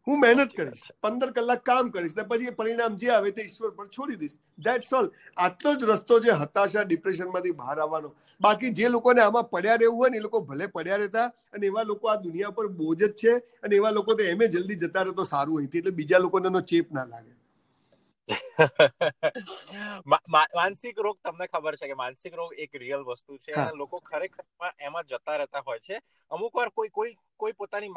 હું 0.08 0.20
મહેનત 0.20 0.54
કરીશ, 0.58 0.86
પંદર 1.04 1.30
કલાક 1.34 1.62
કામ 1.64 1.92
કરીશ, 1.92 2.16
ને 2.18 2.24
પછી 2.24 2.54
પરિણામ 2.60 2.98
જે 2.98 3.10
આવે 3.16 3.32
તે 3.32 3.44
ઈશ્વર 3.44 3.72
પર 3.78 3.88
છોડી 3.96 4.18
દઈશ. 4.18 4.36
દેટ્સ 4.60 4.94
ઓલ 5.00 5.10
આટલો 5.38 5.74
જ 5.76 5.90
રસ્તો 5.90 6.20
છે 6.20 6.38
હતાશા 6.42 6.86
ડિપ્રેશનમાંથી 6.86 7.56
બહાર 7.60 7.78
આવવાનો. 7.78 8.10
બાકી 8.42 8.72
જે 8.74 8.90
લોકોને 8.90 9.22
આમાં 9.22 9.50
પડ્યા 9.54 9.80
રહેવું 9.82 9.98
હોય 9.98 10.10
ને 10.10 10.18
એ 10.18 10.26
લોકો 10.28 10.42
ભલે 10.42 10.68
પડ્યા 10.68 11.02
રહેતા, 11.04 11.28
અને 11.54 11.66
એવા 11.68 11.84
લોકો 11.84 12.10
આ 12.10 12.18
દુનિયા 12.18 12.56
પર 12.58 12.68
બોજ 12.80 13.04
જ 13.04 13.12
છે, 13.22 13.34
અને 13.64 13.76
એવા 13.76 13.92
લોકો 13.92 14.16
તો 14.16 14.24
એમે 14.24 14.46
જલ્દી 14.48 14.80
જતા 14.86 15.04
રહે 15.04 15.14
તો 15.14 15.26
સારું 15.26 15.54
હોય, 15.60 15.70
એટલે 15.74 15.92
બીજા 15.92 16.24
લોકોને 16.26 16.50
ચેપ 16.64 16.92
ના 16.92 17.06
લાગે. 17.06 17.34
માનસિક 20.54 21.00
રોગ 21.00 21.20
તમને 21.20 21.48
ખબર 21.48 21.76
છે 21.76 21.86
કે 21.86 21.96
માનસિક 21.96 22.34
રોગ 22.34 22.54
એક 22.58 22.76
રિયલ 22.76 23.04
વસ્તુ 23.04 23.38
છે 23.40 23.56
અને 23.56 23.74
લોકો 23.74 24.02
ખરેખર 24.02 24.44
એમાં 24.80 25.06
જતા 25.06 25.38
રહેતા 25.38 25.62
હોય 25.62 25.80
છે. 25.80 26.00
અમુક 26.32 26.54
વાર 26.54 26.72
કોઈ 26.72 26.92
કોઈ 26.92 27.16
કોઈ 27.38 27.56
પોતાની 27.56 27.90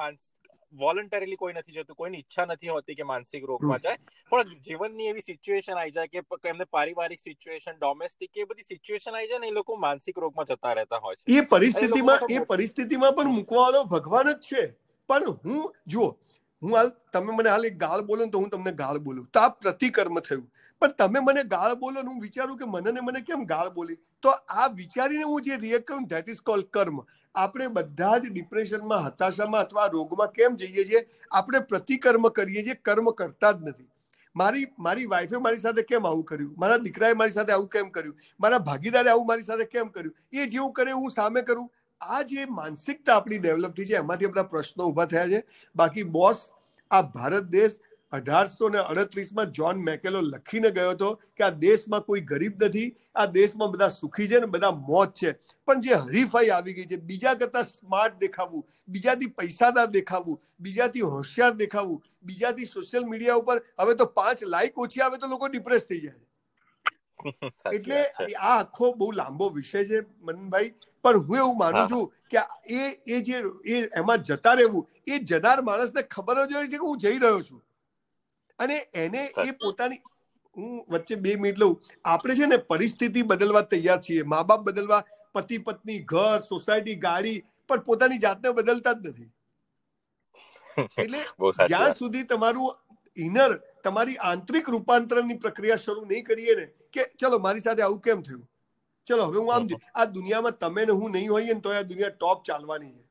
વોલન્ટરીલી 0.72 1.36
કોઈ 1.36 1.54
નથી 1.54 1.74
જતું 1.74 1.96
કોઈની 1.96 2.18
ઈચ્છા 2.18 2.46
નથી 2.46 2.70
હોતી 2.70 2.94
કે 2.94 3.04
માનસિક 3.04 3.44
રોગમાં 3.44 3.80
જાય. 3.80 3.98
પણ 4.32 4.60
જીવનની 4.60 5.08
એવી 5.08 5.22
સિચ્યુએશન 5.22 5.74
આવી 5.74 5.92
જાય 5.92 6.08
કે 6.08 6.22
એમને 6.46 6.66
પારિવારિક 6.68 7.20
સિચ્યુએશન 7.20 7.76
ડોમેસ્ટિક 7.76 8.36
એ 8.36 8.46
બધી 8.46 8.66
સિચ્યુએશન 8.66 9.14
આવી 9.14 9.28
જાય 9.28 9.40
ને 9.40 9.48
એ 9.48 9.52
લોકો 9.52 9.78
માનસિક 9.78 10.18
રોગમાં 10.18 10.48
જતા 10.48 10.74
રહેતા 10.74 11.00
હોય 11.00 11.16
છે. 11.16 11.28
એ 11.28 11.44
પરિસ્થિતિમાં 11.44 12.24
એ 12.28 12.42
પરિસ્થિતિમાં 12.42 13.14
પણ 13.14 13.30
મૂકવાનો 13.30 13.86
ભગવાન 13.86 14.30
જ 14.30 14.42
છે. 14.42 14.74
પણ 15.08 15.38
હું 15.42 15.72
જુઓ 15.86 16.16
હું 16.62 16.76
હાલ, 16.76 16.90
તમે 17.12 17.36
મને 17.36 17.50
હાલ 17.50 17.66
એક 17.66 17.78
ગાળ 17.78 18.00
બોલો 18.00 18.26
તો 18.26 18.38
હું 18.38 18.50
તમને 18.50 18.72
ગાળ 18.72 18.98
બોલું. 18.98 19.26
તો 19.32 19.40
આ 19.40 19.48
પ્રતિકર્મ 19.48 20.20
થયું. 20.20 20.50
પણ 20.80 20.88
તમે 20.88 21.20
મને 21.20 21.42
ગાળ 21.42 21.74
બોલો 21.74 22.00
હું 22.00 22.20
વિચારું 22.20 22.58
કે 22.58 22.64
મને 22.64 23.00
મને 23.02 23.20
કેમ 23.20 23.44
ગાળ 23.44 23.68
બોલી? 23.68 23.96
તો 24.22 24.30
આ 24.30 24.66
વિચારીને 24.66 25.22
હું 25.22 25.42
જે 25.42 25.56
રિએક્ટ 25.56 25.86
કરું 25.86 26.04
ધેટ 26.04 26.28
ઇઝ 26.28 26.40
કોલ 26.40 26.62
કર્મ. 26.62 27.00
આપણે 27.34 27.66
બધા 27.66 28.18
જ 28.18 28.26
ડિપ્રેશનમાં 28.32 29.04
હતાશામાં 29.04 29.60
અથવા 29.60 29.86
રોગમાં 29.86 30.28
કેમ 30.28 30.56
જઈએ 30.56 30.84
છીએ? 30.84 31.08
આપણે 31.30 31.58
પ્રતિકર્મ 31.58 32.28
કરીએ 32.28 32.62
છીએ, 32.62 32.74
કર્મ 32.74 33.10
કરતા 33.10 33.52
જ 33.52 33.62
નથી. 33.62 33.88
મારી 34.36 34.66
મારી 34.78 35.06
વાઈફે 35.06 35.36
મારી 35.36 35.56
સાથે 35.56 35.82
કેમ 35.82 36.06
આવું 36.06 36.24
કર્યું? 36.24 36.54
મારા 36.58 36.76
દીકરાએ 36.76 37.12
મારી 37.12 37.30
સાથે 37.30 37.52
આવું 37.52 37.68
કેમ 37.68 37.88
કર્યું? 37.88 38.16
મારા 38.40 38.58
ભાગીદારે 38.58 39.10
આવું 39.10 39.26
મારી 39.26 39.42
સાથે 39.42 39.64
કેમ 39.64 39.88
કર્યું? 39.88 40.14
એ 40.32 40.46
જેવું 40.46 40.72
કરે 40.72 40.92
હું 40.92 41.10
સામે 41.10 41.42
કરું. 41.42 41.70
આ 42.02 42.22
જે 42.24 42.46
માનસિકતા 42.48 43.14
આપણી 43.14 43.38
ડેવલપ 43.38 43.76
થઈ 43.76 43.86
છે 43.86 43.96
એમાંથી 43.96 44.28
બધા 44.28 44.44
પ્રશ્નો 44.46 44.86
ઊભા 44.86 45.06
થયા 45.06 45.28
છે. 45.28 45.40
બાકી 45.76 46.04
બોસ 46.06 46.44
આ 46.90 47.02
ભારત 47.14 47.50
દેશ 47.50 47.76
અઢારસો 48.12 48.68
ને 48.68 48.78
અડત્રીસમાં 48.80 49.52
જોન 49.52 49.78
મેકેલો 49.80 50.22
લખીને 50.22 50.70
ગયો 50.70 50.90
હતો 50.90 51.10
કે 51.36 51.44
આ 51.44 51.50
દેશમાં 51.58 52.02
કોઈ 52.02 52.24
ગરીબ 52.24 52.64
નથી 52.64 52.88
આ 53.14 53.26
દેશમાં 53.28 53.72
બધા 53.72 53.90
સુખી 53.90 54.28
છે 54.28 54.40
ને 54.40 54.46
બધા 54.48 54.72
મોત 54.82 55.14
છે. 55.14 55.34
પણ 55.68 55.82
જે 55.82 55.96
હરીફાઈ 55.98 56.50
આવી 56.50 56.74
ગઈ 56.74 56.86
છે 56.86 56.98
બીજા 57.04 57.34
કરતા 57.36 57.64
સ્માર્ટ 57.64 58.18
દેખાવું 58.20 58.64
બીજાથી 58.88 59.30
પૈસાદાર 59.34 59.88
દેખાવું 59.90 60.38
બીજાથી 60.60 61.06
હોશિયાર 61.06 61.56
દેખાવું 61.56 62.02
બીજાથી 62.22 62.66
સોશિયલ 62.68 63.06
મીડિયા 63.06 63.38
ઉપર 63.38 63.58
હવે 63.78 63.94
તો 63.96 64.06
પાંચ 64.12 64.44
લાઈક 64.48 64.78
ઓછી 64.78 65.02
આવે 65.02 65.18
તો 65.18 65.28
લોકો 65.28 65.48
ડિપ્રેસ 65.48 65.88
થઈ 65.88 66.02
જાય 66.02 66.20
એટલે 67.76 67.98
આ 68.36 68.52
આખો 68.52 68.94
બહુ 68.94 69.12
લાંબો 69.14 69.50
વિષય 69.50 69.84
છે 69.84 70.00
મનભાઈ. 70.22 70.72
પણ 71.04 71.22
હું 71.22 71.38
એવું 71.38 71.58
માનું 71.58 71.88
છું 71.88 72.04
કે 72.30 72.44
એ 72.70 72.88
એ 73.08 73.20
જે 73.22 73.42
એ 73.66 73.82
એમાં 73.94 74.24
જતા 74.24 74.54
રહેવું 74.54 74.86
એ 75.08 75.20
જનાર 75.24 75.58
માણસને 75.62 76.02
ખબર 76.08 76.46
જ 76.46 76.54
હોય 76.54 76.68
છે 76.68 76.78
કે 76.78 76.84
હું 76.84 76.98
જઈ 77.00 77.18
રહ્યો 77.18 77.42
છું. 77.42 77.62
અને 78.58 78.76
એને 78.94 79.22
એ 79.40 79.52
પોતાની 79.60 80.00
હું 80.56 80.84
વચ્ચે 80.88 81.16
બે 81.18 81.36
મિનિટ 81.36 81.58
લઉં. 81.58 81.76
આપણે 82.06 82.36
છે 82.36 82.46
ને 82.46 82.58
પરિસ્થિતિ 82.70 83.24
બદલવા 83.24 83.66
તૈયાર 83.66 84.00
છીએ. 84.00 84.24
મા 84.24 84.44
બાપ 84.44 84.64
બદલવા 84.64 85.02
પતિ 85.34 85.58
પત્ની 85.60 86.00
ઘર 86.06 86.42
સોસાયટી 86.44 86.98
ગાડી 86.98 87.38
પણ 87.70 87.84
પોતાની 87.84 88.20
જાતને 88.20 88.52
બદલતા 88.52 88.94
જ 88.96 89.08
નથી. 89.08 89.30
એટલે 90.98 91.20
જ્યાં 91.68 91.94
સુધી 91.94 92.24
તમારું 92.26 92.72
ઇનર 93.16 93.52
તમારી 93.84 94.18
આંતરિક 94.22 94.68
રૂપાંતરણની 94.68 95.38
પ્રક્રિયા 95.38 95.82
શરૂ 95.84 96.04
નહીં 96.06 96.24
કરીએ 96.24 96.56
ને 96.56 96.66
કે 96.94 97.06
ચલો 97.18 97.38
મારી 97.40 97.60
સાથે 97.60 97.82
આવું 97.82 98.00
કેમ 98.02 98.22
થયું? 98.22 98.44
ચલો 99.06 99.24
હવે 99.26 99.38
હું 99.38 99.54
આમ 99.54 99.68
આ 99.94 100.06
દુનિયામાં 100.06 100.58
તમે 100.58 100.86
ને 100.86 100.92
હું 100.92 101.12
નહીં 101.12 101.30
હોઈએ 101.30 101.54
ને 101.54 101.60
તો 101.60 101.72
આ 101.72 101.82
દુનિયા 101.84 102.14
ટોપ 102.16 102.44
ચાલવાની 102.44 102.92
છે. 102.92 103.02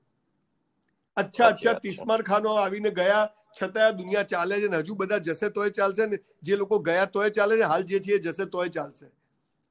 અચ્છા 1.17 1.47
અચ્છા 1.47 1.75
તિસ્માર 1.81 2.19
ખાનો 2.23 2.55
આવીને 2.57 2.91
ગયા 2.91 3.25
છતાં 3.55 3.85
આ 3.87 3.97
દુનિયા 3.99 4.29
ચાલે 4.31 4.55
છે 4.61 4.69
ને 4.69 4.81
હજુ 4.83 4.95
બધા 4.95 5.19
જશે 5.21 5.49
તોય 5.57 5.75
ચાલશે 5.79 6.07
ને 6.07 6.21
જે 6.43 6.57
લોકો 6.57 6.79
ગયા 6.81 7.11
તોય 7.17 7.29
ચાલે 7.31 7.57
છે 7.57 7.69
હાલ 7.73 7.83
જે 7.85 7.99
છે 7.99 8.19
જશે 8.19 8.45
તોય 8.47 8.69
ચાલશે. 8.69 9.07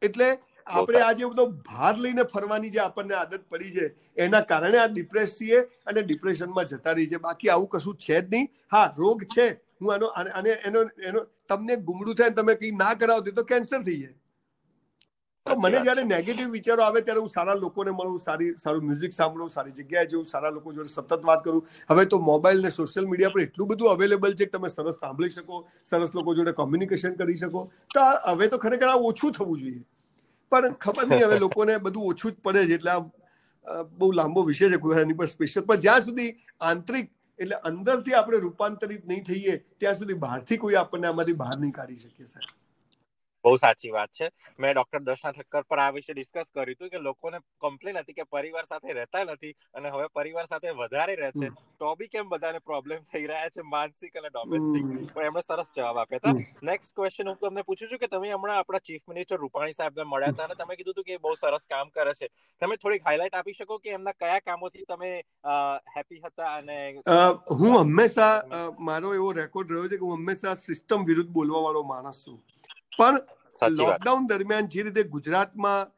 એટલે 0.02 0.28
આપણે 0.66 1.02
આ 1.02 1.14
જે 1.14 1.30
બધો 1.32 1.46
ભાર 1.70 1.94
લઈને 1.98 2.22
ફરવાની 2.26 2.72
જે 2.76 2.84
આપણને 2.84 3.14
આદત 3.14 3.48
પડી 3.48 3.72
છે 3.72 3.88
એના 4.18 4.44
કારણે 4.44 4.78
આ 4.78 4.88
ડિપ્રેસ 4.88 5.34
છીએ 5.38 5.64
અને 5.86 6.00
ડિપ્રેશનમાં 6.02 6.66
જતા 6.66 6.94
રહી 6.94 7.08
છે. 7.08 7.18
બાકી 7.18 7.50
આવું 7.50 7.68
કશું 7.68 7.98
છે 7.98 8.20
જ 8.20 8.28
નહીં. 8.28 8.48
હા 8.68 8.86
રોગ 8.96 9.26
છે. 9.34 9.48
હું 9.80 9.92
આનો 9.92 10.12
અને 10.34 10.50
એનો 10.62 10.84
એનો 11.02 11.26
તમને 11.48 11.76
ગુમડું 11.82 12.16
થાય 12.16 12.36
તમે 12.38 12.54
કઈ 12.56 12.72
ના 12.76 12.94
કરાવતી 12.96 13.34
તો 13.34 13.44
કેન્સર 13.44 13.82
થઈ 13.82 14.00
જાય. 14.02 14.16
તો 15.46 15.56
મને 15.56 15.78
જયારે 15.84 16.02
નેગેટિવ 16.06 16.50
વિચારો 16.54 16.82
આવે 16.84 17.00
ત્યારે 17.00 17.20
હું 17.20 17.30
સારા 17.30 17.56
લોકોને 17.60 17.90
મળું 17.92 18.18
સારી 18.24 18.50
સારું 18.64 18.84
મ્યુઝિક 18.88 19.14
સાંભળું 19.16 19.52
સારી 19.54 19.74
જગ્યાએ 19.78 20.08
જઉં 20.12 20.26
સારા 20.32 20.52
લોકો 20.56 20.72
જોડે 20.72 20.90
સતત 20.90 21.20
વાત 21.30 21.44
કરું. 21.44 21.62
હવે 21.90 22.04
તો 22.06 22.18
મોબાઈલ 22.26 22.62
ને 22.62 22.70
સોશિયલ 22.70 23.08
મીડિયા 23.12 23.36
પર 23.36 23.44
એટલું 23.44 23.70
બધું 23.70 23.94
અવેલેબલ 23.94 24.36
છે 24.40 24.48
કે 24.50 24.56
તમે 24.56 24.72
સરસ 24.74 25.00
સાંભળી 25.04 25.36
શકો 25.36 25.62
સરસ 25.92 26.12
લોકો 26.18 26.36
જોડે 26.40 26.52
કોમ્યુનિકેશન 26.60 27.16
કરી 27.22 27.40
શકો. 27.44 27.64
તો 27.90 28.04
હવે 28.26 28.50
તો 28.50 28.60
ખરેખર 28.66 28.90
આ 28.90 29.00
ઓછું 29.12 29.32
થવું 29.32 29.62
જોઈએ. 29.62 29.82
પણ 30.52 30.76
ખબર 30.84 31.08
નહીં 31.08 31.26
હવે 31.26 31.40
લોકોને 31.46 31.74
બધું 31.88 32.12
ઓછું 32.12 32.30
જ 32.30 32.36
પડે 32.44 32.66
છે 32.66 32.78
એટલે 32.80 32.94
આ 32.94 33.82
બહુ 33.96 34.12
લાંબો 34.12 34.46
વિષય 34.50 34.70
છે 34.76 35.02
એની 35.02 35.18
પર 35.22 35.32
સ્પેશિયલ 35.34 35.66
પણ 35.66 35.84
જ્યાં 35.88 36.06
સુધી 36.06 36.30
આંતરિક 36.70 37.12
એટલે 37.38 37.60
અંદરથી 37.72 38.16
આપણે 38.20 38.44
રૂપાંતરિત 38.46 39.04
નહીં 39.10 39.26
થઈએ 39.26 39.58
ત્યાં 39.78 40.00
સુધી 40.00 40.22
બહારથી 40.24 40.62
કોઈ 40.64 40.80
આપણને 40.80 41.12
આમાંથી 41.12 41.38
બહાર 41.44 41.58
નહીં 41.58 41.76
કાઢી 41.78 42.00
શકીએ 42.00 42.32
સાહેબ. 42.32 42.56
બહુ 43.44 43.56
સાચી 43.56 43.92
વાત 43.92 44.10
છે. 44.12 44.26
મેં 44.58 44.74
ડોક્ટર 44.74 45.00
દર્શના 45.00 45.32
ઠક્કર 45.32 45.64
પર 45.64 45.80
આ 45.80 45.90
વિશે 45.92 46.12
ડિસ્કસ 46.12 46.50
કર્યું 46.50 46.74
હતું 46.74 46.90
કે 46.90 46.98
લોકોને 47.00 47.38
કમ્પ્લેન 47.60 47.98
હતી 48.00 48.14
કે 48.14 48.24
પરિવાર 48.26 48.66
સાથે 48.66 48.96
રહેતા 48.98 49.24
નથી 49.24 49.54
અને 49.74 49.88
હવે 49.90 50.08
પરિવાર 50.14 50.46
સાથે 50.46 50.74
વધારે 50.80 51.14
રહે 51.16 51.30
છે. 51.32 51.48
તો 51.80 51.94
બી 51.96 52.08
કેમ 52.08 52.28
બધાને 52.28 52.60
પ્રોબ્લેમ 52.60 53.00
થઈ 53.12 53.26
રહ્યા 53.26 53.50
છે 53.50 53.62
માનસિક 53.74 54.16
અને 54.16 54.30
ડોમેસ્ટિક 54.30 54.84
પણ 55.14 55.28
એમણે 55.28 55.42
સરસ 55.42 55.70
જવાબ 55.76 56.02
આપ્યા 56.02 56.22
હતા. 56.22 56.34
નેક્સ્ટ 56.62 56.94
ક્વેશ્ચન 56.96 57.32
હું 57.32 57.38
તમને 57.40 57.64
પૂછું 57.64 57.90
છું 57.90 58.02
કે 58.04 58.08
તમે 58.08 58.32
હમણાં 58.34 58.58
આપણા 58.58 58.82
ચીફ 58.90 59.04
મિનિસ્ટર 59.08 59.40
રૂપાણી 59.44 59.78
સાહેબને 59.80 60.08
મળ્યા 60.12 60.34
હતા 60.34 60.48
અને 60.50 60.60
તમે 60.60 60.76
કીધું 60.76 60.94
હતું 60.94 61.08
કે 61.08 61.18
બહુ 61.24 61.34
સરસ 61.36 61.66
કામ 61.66 61.90
કરે 61.90 62.14
છે. 62.20 62.28
તમે 62.62 62.76
થોડીક 62.76 63.08
હાઇલાઇટ 63.08 63.40
આપી 63.40 63.54
શકો 63.54 63.78
કે 63.78 63.96
એમના 63.98 64.16
કયા 64.20 64.40
કામોથી 64.42 64.86
તમે 64.92 65.10
હેપી 65.96 66.20
હતા 66.26 66.52
અને 66.58 66.78
હું 67.60 67.76
હંમેશા 67.80 68.34
મારો 68.90 69.14
એવો 69.14 69.32
રેકોર્ડ 69.42 69.76
રહ્યો 69.76 69.88
છે 69.88 69.98
કે 69.98 70.04
હું 70.04 70.16
હંમેશા 70.20 70.56
સિસ્ટમ 70.68 71.10
વિરુદ્ધ 71.10 71.32
બોલવા 71.32 71.66
વાળો 71.66 71.82
માણસ 71.92 72.24
છું. 72.24 72.40
પણ 72.92 73.18
લોકડાઉન 73.76 74.28
દરમિયાન 74.28 74.68
જે 74.68 74.82
રીતે 74.82 75.02
ગુજરાતમાં 75.08 75.88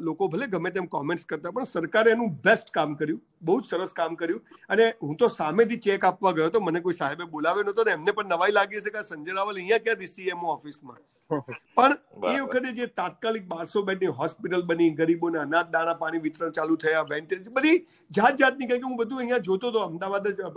લોકો 0.00 0.28
ભલે 0.28 0.46
ગમે 0.48 0.70
તેમ 0.70 0.88
કોમેન્ટ્સ 0.88 1.24
કરતા 1.24 1.52
પણ 1.52 1.66
સરકારે 1.66 2.12
એનું 2.12 2.32
બેસ્ટ 2.44 2.70
કામ 2.70 2.96
કર્યું. 2.96 3.20
બહુ 3.42 3.60
જ 3.60 3.66
સરસ 3.66 3.92
કામ 3.92 4.16
કર્યું. 4.16 4.42
અને 4.68 4.84
હું 5.02 5.16
તો 5.16 5.28
સામેથી 5.30 5.80
ચેક 5.80 6.04
આપવા 6.04 6.32
ગયો 6.32 6.50
તો 6.50 6.60
મને 6.60 6.80
કોઈ 6.80 6.94
સાહેબે 6.94 7.24
બોલાવ્યો 7.28 7.64
નતો 7.66 7.84
ને 7.84 7.92
એમને 7.92 8.12
પણ 8.12 8.34
નવાઈ 8.34 8.52
લાગી 8.52 8.82
છે 8.82 8.90
કે 8.90 9.04
સંજય 9.04 9.34
રાવલ 9.34 9.56
અહીંયા 9.56 9.84
ક્યાં 9.86 10.06
સીએમઓ 10.08 10.52
ઓફિસમાં 10.54 11.00
પણ 11.76 11.96
એ 12.28 12.40
વખતે 12.40 12.72
જે 12.74 12.86
તાત્કાલિક 12.94 13.46
બારસો 13.48 13.82
બેડની 13.82 14.14
હોસ્પિટલ 14.14 14.64
બની 14.64 14.90
ગરીબોને 14.94 15.38
અનાજ 15.38 15.70
દાણા 15.70 15.96
પાણી 15.96 16.22
વિતરણ 16.24 16.52
ચાલુ 16.52 16.76
થયા 16.78 17.04
વેન્ટેજ 17.06 17.48
બધી 17.50 17.78
જાત 18.10 18.40
જાતની 18.40 18.68
કઈ 18.72 18.80
હું 18.82 18.96
બધું 18.96 19.20
અહીંયા 19.20 19.46
જોતો 19.48 19.70
હતો 19.70 19.84
અમદાવાદ 19.84 20.28
જ 20.32 20.50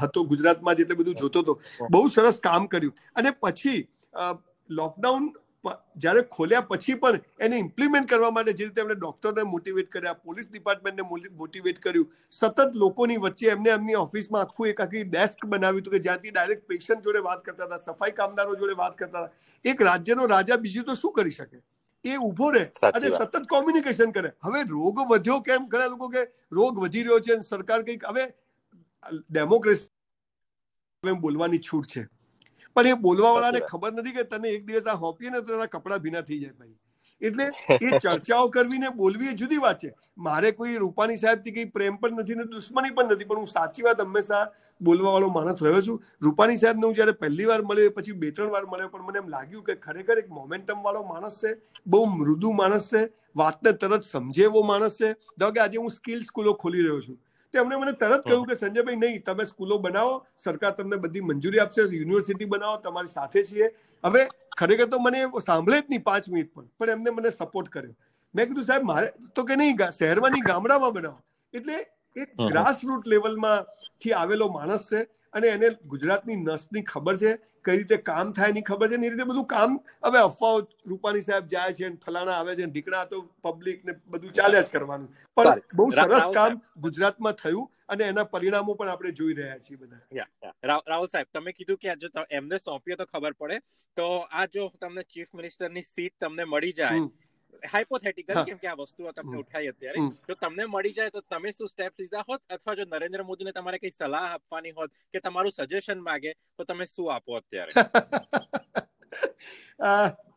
હતો 0.00 0.24
ગુજરાતમાં 0.26 0.76
જ 0.76 0.86
એટલે 0.86 0.96
બધું 0.96 1.20
જોતો 1.22 1.44
હતો. 1.44 1.58
બહુ 1.90 2.02
સરસ 2.08 2.40
કામ 2.40 2.68
કર્યું. 2.68 2.96
અને 3.16 3.30
પછી 3.42 3.78
લોકડાઉન 4.70 5.32
જ્યારે 5.96 6.22
ખોલ્યા 6.30 6.60
પછી 6.60 6.94
પણ 6.94 7.20
એને 7.40 7.58
ઇમ્પ્લિમેન્ટ 7.58 8.08
કરવા 8.08 8.30
માટે 8.30 8.52
જે 8.52 8.64
રીતે 8.64 8.80
એમણે 8.80 8.94
ડોક્ટરને 8.94 9.44
મોટિવેટ 9.44 9.90
કર્યા 9.90 10.14
પોલીસ 10.24 10.48
ડિપાર્ટમેન્ટને 10.50 11.28
મોટિવેટ 11.38 11.78
કર્યું 11.78 12.08
સતત 12.30 12.66
લોકોની 12.74 13.16
વચ્ચે 13.16 13.50
એમને 13.50 13.70
એમની 13.70 13.96
ઓફિસમાં 13.96 14.42
આખું 14.42 14.68
એક 14.68 14.80
આખી 14.80 15.04
ડેસ્ક 15.04 15.46
બનાવ્યું 15.46 15.82
હતું 15.82 15.94
કે 15.96 16.00
જ્યાંથી 16.00 16.30
ડાયરેક્ટ 16.30 16.66
પેશન્ટ 16.68 17.04
જોડે 17.04 17.22
વાત 17.28 17.44
કરતા 17.44 17.66
હતા 17.66 17.78
સફાઈ 17.78 18.16
કામદારો 18.20 18.56
જોડે 18.56 18.74
વાત 18.82 18.96
કરતા 18.96 19.22
હતા. 19.22 19.32
એક 19.64 19.82
રાજ્યનો 19.82 20.26
રાજા 20.26 20.56
બીજું 20.56 20.84
તો 20.84 20.94
શું 20.94 21.12
કરી 21.12 21.30
શકે? 21.30 21.58
એ 22.04 22.16
ઊભો 22.18 22.50
રહે. 22.50 22.64
અને 22.82 23.10
સતત 23.10 23.44
કોમ્યુનિકેશન 23.48 24.10
કરે. 24.12 24.32
હવે 24.44 24.60
રોગ 24.70 24.96
વધ્યો 25.10 25.40
કેમ? 25.40 25.68
ઘણા 25.68 25.92
લોકો 25.94 26.08
કે 26.08 26.22
રોગ 26.52 26.82
વધી 26.84 27.04
રહ્યો 27.04 27.20
છે 27.20 27.38
સરકાર 27.42 27.80
કંઈક 27.82 28.04
હવે 28.04 28.24
ડેમોક્રેસી 29.30 31.16
બોલવાની 31.20 31.62
છૂટ 31.70 31.86
છે. 31.86 32.02
પણ 32.76 32.86
એ 32.88 32.94
બોલવા 33.00 33.34
વાળાને 33.34 33.60
ખબર 33.68 33.92
નથી 33.92 34.16
કે 34.16 34.24
તને 34.24 34.54
એક 34.54 34.66
દિવસ 34.66 34.86
આ 34.86 34.96
હોપીએ 34.96 35.30
ને 35.30 35.40
તો 35.40 35.46
તારા 35.48 35.68
કપડા 35.68 35.98
ભીના 35.98 36.22
થઈ 36.22 36.40
જાય 36.40 36.58
ભાઈ. 36.58 36.74
એટલે 37.22 37.44
એ 37.80 37.98
ચર્ચાઓ 38.04 38.50
કરવી 38.50 38.78
ને 38.78 38.90
બોલવી 38.92 39.30
એ 39.30 39.34
જુદી 39.34 39.60
વાત 39.60 39.80
છે. 39.80 39.92
મારે 40.18 40.52
કોઈ 40.52 40.76
રૂપાણી 40.78 41.18
સાહેબથી 41.18 41.54
કઈ 41.54 41.70
પ્રેમ 41.70 41.98
પણ 41.98 42.20
નથી 42.20 42.36
ને 42.36 42.46
દુશ્મની 42.52 42.94
પણ 42.98 43.14
નથી 43.14 43.24
પણ 43.26 43.36
હું 43.38 43.50
સાચી 43.52 43.84
વાત 43.84 44.00
હંમેશા 44.00 44.44
બોલવા 44.80 45.12
વાળો 45.12 45.30
માણસ 45.30 45.62
રહ્યો 45.62 45.82
છું. 45.82 46.00
રૂપાણી 46.22 46.58
સાહેબ 46.58 46.84
હું 46.84 46.94
જયારે 46.94 47.14
પહેલી 47.18 47.46
વાર 47.46 47.60
મળ્યો 47.62 47.90
પછી 47.90 48.16
બે 48.24 48.32
ત્રણ 48.32 48.50
વાર 48.50 48.64
મળ્યો 48.66 48.90
પણ 48.90 49.06
મને 49.08 49.18
એમ 49.18 49.28
લાગ્યું 49.28 49.64
કે 49.64 49.76
ખરેખર 49.78 50.18
એક 50.18 50.28
મોમેન્ટમ 50.30 50.82
વાળો 50.82 51.04
માણસ 51.04 51.38
છે 51.40 51.54
બહુ 51.86 52.02
મૃદુ 52.08 52.52
માણસ 52.54 52.90
છે 52.90 53.04
વાતને 53.36 53.72
તરત 53.74 54.02
સમજે 54.04 54.44
એવો 54.44 54.64
માણસ 54.64 54.98
છે. 54.98 55.14
ધારો 55.38 55.52
કે 55.52 55.60
આજે 55.60 55.78
હું 55.78 55.90
સ્કિલ 55.90 56.24
સ્કૂલો 56.24 56.56
ખોલી 56.56 56.82
રહ્યો 56.82 57.00
છું. 57.00 57.18
તેમણે 57.56 57.80
મને 57.80 57.92
તરત 58.02 58.22
કહ્યું 58.26 58.46
કે 58.50 58.56
સંજયભાઈ 58.60 59.00
નહીં 59.02 59.22
તમે 59.28 59.46
સ્કૂલો 59.50 59.78
બનાવો 59.84 60.14
સરકાર 60.44 60.72
તમને 60.78 61.00
બધી 61.04 61.24
મંજૂરી 61.30 61.62
આપશે 61.64 61.86
યુનિવર્સિટી 61.92 62.50
બનાવો 62.54 62.76
તમારી 62.84 63.14
સાથે 63.14 63.40
છીએ. 63.50 63.68
હવે 64.04 64.22
ખરેખર 64.60 64.88
તો 64.94 65.00
મને 65.06 65.20
સાંભળે 65.48 65.78
જ 65.78 65.86
નહીં 65.92 66.04
પાંચ 66.10 66.28
મિનિટ 66.34 66.52
પણ 66.54 66.68
પણ 66.78 66.94
એમને 66.96 67.16
મને 67.16 67.34
સપોર્ટ 67.36 67.72
કર્યો. 67.74 67.96
મેં 68.34 68.48
કીધું 68.48 68.68
સાહેબ 68.68 68.88
મારે 68.92 69.08
તો 69.34 69.46
કે 69.48 69.58
નહીં 69.62 69.84
શહેરમાં 69.98 70.36
નહીં 70.36 70.48
ગામડામાં 70.50 70.94
બનાવો. 70.96 71.18
એટલે 71.54 71.76
એક 72.16 72.30
ગ્રાસ 72.50 72.86
રૂટ 72.88 73.10
લેવલમાં 73.12 73.66
થી 74.00 74.14
આવેલો 74.14 74.48
માણસ 74.56 74.88
છે. 74.90 75.00
અને 75.34 75.48
એને 75.48 75.68
ગુજરાતની 75.92 76.38
નસની 76.38 76.84
ખબર 76.92 77.20
છે 77.22 77.32
કઈ 77.64 77.76
રીતે 77.76 77.96
કામ 78.06 78.32
થાયની 78.38 78.62
ખબર 78.62 78.88
છે 78.88 78.96
ને 78.96 79.06
એ 79.06 79.12
રીતે 79.12 79.28
બધું 79.28 79.46
કામ 79.52 79.76
હવે 80.06 80.22
અફવાઓ 80.22 80.58
રૂપાણી 80.90 81.26
સાહેબ 81.28 81.52
જાય 81.52 81.76
છે 81.78 81.92
ફલાણા 82.04 82.38
આવે 82.38 82.56
છે 82.56 82.66
ઢીકણા 82.66 83.04
તો 83.12 83.22
પબ્લિક 83.46 83.84
ને 83.84 83.94
બધું 84.08 84.34
ચાલ્યા 84.40 84.66
જ 84.66 84.74
કરવાનું. 84.74 85.08
પણ 85.36 85.62
બહુ 85.74 85.86
સરસ 85.92 86.28
કામ 86.34 86.60
ગુજરાતમાં 86.86 87.38
થયું 87.42 87.70
અને 87.88 88.04
એના 88.06 88.26
પરિણામો 88.34 88.76
પણ 88.76 88.92
આપણે 88.92 89.12
જોઈ 89.20 89.36
રહ્યા 89.40 89.60
છીએ 89.60 89.78
બધા. 89.78 90.52
રાહુલ 90.64 91.08
સાહેબ 91.08 91.28
તમે 91.32 91.56
કીધું 91.58 91.78
કે 91.78 91.96
જો 92.04 92.26
એમને 92.30 92.60
સોંપ્યો 92.60 92.96
તો 92.96 93.06
ખબર 93.06 93.34
પડે. 93.34 93.60
તો 93.96 94.08
આ 94.32 94.46
જો 94.54 94.70
તમને 94.80 95.04
ચીફ 95.06 95.34
મિનિસ્ટરની 95.34 95.86
સીટ 95.86 96.14
તમને 96.20 96.46
મળી 96.46 96.74
જાય 96.74 97.04
હાઇપોથેટિકલ 97.64 98.40
કેમ 98.42 98.58
કે 98.58 98.68
આ 98.68 98.76
વસ્તુઓ 98.76 99.12
તમને 99.12 99.38
ઉઠાઈ 99.38 99.68
અત્યારે 99.68 100.04
જો 100.28 100.36
તમને 100.36 100.66
મળી 100.66 100.92
જાય 100.92 101.10
તો 101.10 101.22
તમે 101.26 101.52
શું 101.52 101.68
સ્ટેપ 101.68 101.94
લીધા 101.98 102.24
હોત 102.28 102.42
અથવા 102.48 102.74
જો 102.74 102.86
નરેન્દ્ર 102.86 103.24
મોદીને 103.24 103.52
તમારે 103.52 103.78
કઈ 103.78 103.92
સલાહ 103.92 104.24
આપવાની 104.28 104.72
હોત 104.72 104.90
કે 105.14 105.20
તમારું 105.20 105.52
સજેશન 105.52 106.00
માંગે 106.00 106.30
તો 106.56 106.64
તમે 106.64 106.86
શું 106.86 107.12
આપો 107.12 107.36
અત્યારે? 107.36 107.72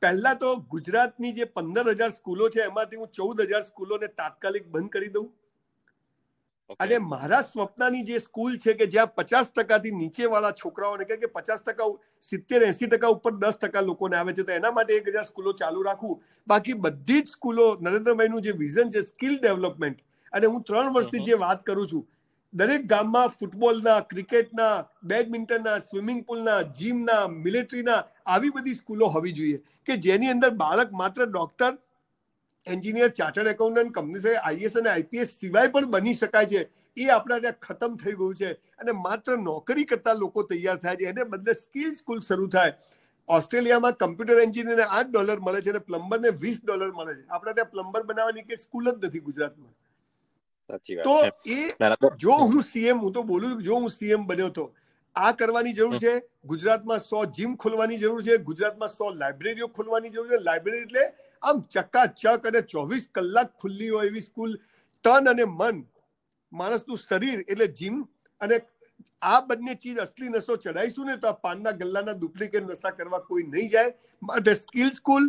પહેલા 0.02 0.36
તો 0.36 0.50
ગુજરાતની 0.70 1.34
જે 1.34 1.46
પંદર 1.52 1.94
હજાર 1.94 2.12
સ્કૂલો 2.12 2.50
છે 2.50 2.62
એમાંથી 2.64 2.98
હું 2.98 3.12
ચૌદ 3.12 3.44
હજાર 3.44 3.64
સ્કૂલોને 3.64 4.08
તાત્કાલિક 4.14 4.66
બંધ 4.68 4.90
કરી 4.90 5.10
દઉં. 5.10 5.28
અને 6.76 7.00
મારા 7.02 7.44
સ્વપ્નની 7.44 8.04
જે 8.04 8.20
સ્કૂલ 8.20 8.58
છે 8.58 8.74
કે 8.74 8.88
જ્યાં 8.88 9.12
પચાસ 9.14 9.52
ટકાથી 9.52 9.94
નીચે 9.94 10.26
વાળા 10.26 10.54
છોકરાઓને 10.54 11.06
કે 11.06 11.30
પચાસ 11.30 11.62
ટકા 11.62 11.88
સિત્તેર 12.24 12.60
એસી 12.64 12.88
ટકા 12.88 13.12
ઉપર 13.12 13.34
દસ 13.36 13.58
ટકા 13.58 13.84
લોકોને 13.84 14.18
આવે 14.18 14.34
છે 14.34 14.44
તો 14.44 14.54
એના 14.54 14.72
માટે 14.72 14.92
એક 14.94 15.08
હજાર 15.08 15.26
સ્કૂલો 15.26 15.54
ચાલુ 15.56 15.84
રાખવું 15.84 16.20
બાકી 16.48 16.76
બધી 16.80 17.22
જ 17.22 17.30
સ્કૂલો 17.30 17.70
નરેન્દ્રભાઈનું 17.80 18.44
જે 18.44 18.56
વિઝન 18.56 18.92
છે 18.92 19.04
સ્કિલ 19.04 19.38
ડેવલપમેન્ટ 19.38 20.04
અને 20.34 20.48
હું 20.48 20.64
ત્રણ 20.64 20.94
વર્ષથી 20.94 21.26
જે 21.26 21.40
વાત 21.40 21.64
કરું 21.64 21.88
છું 21.88 22.06
દરેક 22.54 22.86
ગામમાં 22.86 23.32
ફૂટબોલના 23.32 23.98
ક્રિકેટના 24.04 24.76
બેડમિન્ટનના 25.06 25.80
સ્વિમિંગ 25.82 26.22
પુલના 26.26 26.60
જીમના 26.74 27.24
મિલિટરીના 27.38 28.02
આવી 28.28 28.52
બધી 28.52 28.76
સ્કૂલો 28.76 29.10
હોવી 29.10 29.34
જોઈએ 29.34 29.64
કે 29.86 30.02
જેની 30.02 30.30
અંદર 30.30 30.52
બાળક 30.58 30.96
માત્ર 30.98 31.28
doctor 31.28 31.74
engineer 32.76 33.10
chartered 33.20 33.54
accountant 33.54 33.94
company 33.96 34.36
IAS 34.42 34.78
અને 34.82 34.90
આઈપીએસ 34.92 35.34
સિવાય 35.42 35.74
પણ 35.76 35.90
બની 35.96 36.14
શકાય 36.22 36.52
છે. 36.54 36.62
એ 36.98 37.08
આપણા 37.16 37.40
ત્યાં 37.40 37.58
ખતમ 37.62 37.98
થઈ 38.04 38.16
ગયું 38.20 38.36
છે 38.36 38.52
અને 38.80 38.92
માત્ર 39.00 39.38
નોકરી 39.40 39.86
કરતા 39.86 40.16
લોકો 40.22 40.44
તૈયાર 40.52 40.78
થાય 40.86 40.96
છે. 40.96 41.10
એને 41.12 41.24
બદલે 41.34 41.54
સ્કિલ 41.54 41.92
સ્કૂલ 41.96 42.22
શરૂ 42.22 42.48
થાય. 42.56 42.74
ઓસ્ટ્રેલિયામાં 43.30 43.98
કમ્પ્યુટર 44.02 44.40
એન્જિનિયરને 44.42 44.86
આઠ 44.90 45.12
ડોલર 45.12 45.40
મળે 45.48 45.62
છે 45.62 45.70
અને 45.70 45.82
પ્લમ્બરને 45.90 46.30
વીસ 46.44 46.58
ડોલર 46.64 46.92
મળે 46.92 47.14
છે. 47.16 47.24
આપણા 47.30 47.54
ત્યાં 47.54 47.72
પ્લમ્બર 47.76 48.02
બનાવવાની 48.12 48.48
કે 48.50 48.60
સ્કૂલ 48.64 48.92
જ 48.92 48.96
નથી 49.06 49.24
ગુજરાતમાં. 49.30 49.74
તો 51.04 51.16
એ 51.46 51.60
જો 52.26 52.36
હું 52.44 52.62
સીએમ 52.64 53.06
હું 53.06 53.14
તો 53.14 53.24
બોલું 53.24 53.64
જો 53.64 53.80
હું 53.86 53.90
સીએમ 53.90 54.28
બન્યો 54.28 54.50
તો 54.60 54.66
આ 55.16 55.32
કરવાની 55.42 55.74
જરૂર 55.74 55.98
છે. 55.98 56.14
ગુજરાતમાં 56.46 57.00
સો 57.00 57.26
જીમ 57.38 57.56
ખોલવાની 57.56 57.98
જરૂર 58.04 58.22
છે. 58.24 58.38
ગુજરાતમાં 58.50 58.90
સો 58.90 59.14
લાઇબ્રેરીઓ 59.22 59.68
ખોલવાની 59.78 60.10
જરૂર 60.10 60.28
છે. 60.30 60.44
લાઇબ્રેરી 60.44 60.82
એટલે 60.82 61.04
આમ 61.42 61.62
ચકાચક 61.76 62.48
અને 62.52 62.62
ચોવીસ 62.74 63.08
કલાક 63.16 63.54
ખુલ્લી 63.62 63.90
હોય 63.90 64.10
એવી 64.10 64.26
સ્કૂલ, 64.30 64.58
તન 65.06 65.28
અને 65.34 65.46
મન, 65.46 65.86
માણસનું 66.52 66.98
શરીર 66.98 67.40
એટલે 67.48 67.68
જીમ 67.80 68.04
અને 68.42 68.56
આ 69.32 69.42
બંને 69.50 69.76
ચીજ 69.84 70.00
અસલી 70.06 70.30
નશો 70.30 70.58
ચડાઈશું 70.64 71.12
ને 71.12 71.18
તો 71.24 71.30
આ 71.30 71.40
પાનના 71.48 71.76
ગલ્લાના 71.82 72.18
ડુપ્લિકેટ 72.22 72.70
નશા 72.70 72.96
કરવા 73.00 73.26
કોઈ 73.30 73.48
નહીં 73.54 73.70
જાય. 73.74 73.94
માટે 74.22 74.56
સ્કિલ 74.56 74.92
સ્કૂલ, 75.00 75.26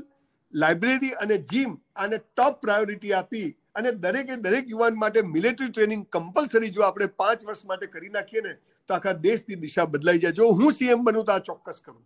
લાઇબ્રેરી 0.55 1.15
અને 1.23 1.37
જીમ 1.53 1.79
આને 1.97 2.19
ટોપ 2.19 2.61
પ્રાયોરિટી 2.63 3.15
આપી 3.21 3.49
અને 3.81 3.91
દરેકે 4.05 4.37
દરેક 4.45 4.71
યુવાન 4.75 5.01
માટે 5.03 5.21
મિલિટરી 5.35 5.73
ટ્રેનિંગ 5.73 6.05
કમ્પલસરી 6.17 6.71
જો 6.77 6.85
આપણે 6.87 7.09
પાંચ 7.23 7.45
વર્ષ 7.49 7.67
માટે 7.73 7.87
કરી 7.95 8.15
નાખીએ 8.15 8.43
ને, 8.47 8.55
તો 8.89 8.95
આખા 8.95 9.17
દેશની 9.27 9.59
દિશા 9.65 9.87
બદલાઈ 9.87 10.23
જાય. 10.23 10.39
જો 10.41 10.53
હું 10.61 10.73
સીએમ 10.79 11.05
બનું 11.05 11.27
તો 11.27 11.33
આ 11.33 11.45
ચોક્કસ 11.51 11.83
કરું. 11.83 12.01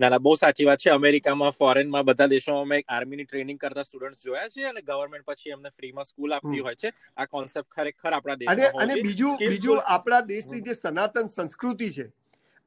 ના 0.00 0.08
ના 0.08 0.18
બહુ 0.20 0.34
સાચી 0.36 0.64
વાત 0.64 0.78
છે. 0.78 0.90
અમેરિકામાં 0.92 1.52
ફોરેનમાં 1.54 2.04
બધા 2.04 2.28
દેશોમાં 2.28 2.68
મેં 2.68 2.82
આર્મીની 2.88 3.26
ટ્રેનિંગ 3.26 3.58
કરતા 3.58 3.84
સ્ટુડન્ટ 3.84 4.22
જોયા 4.22 4.50
છે 4.50 4.66
અને 4.66 4.82
ગવર્મેન્ટ 4.82 5.26
પછી 5.26 5.52
એમને 5.52 5.70
ફ્રીમાં 5.72 6.04
સ્કૂલ 6.04 6.32
આપતી 6.32 6.60
હોય 6.60 6.76
છે. 6.76 6.92
આ 7.16 7.26
કોન્સેપ્ટ 7.28 7.70
ખરેખર 7.70 8.12
આપણા 8.12 8.38
દેશમાં 8.38 8.74
અને 8.78 8.96
બીજું 8.98 9.38
બીજું 9.44 9.80
આપણા 9.86 10.22
દેશની 10.24 10.62
જે 10.62 10.74
સનાતન 10.76 11.28
સંસ્કૃતિ 11.28 11.90
છે 11.90 12.06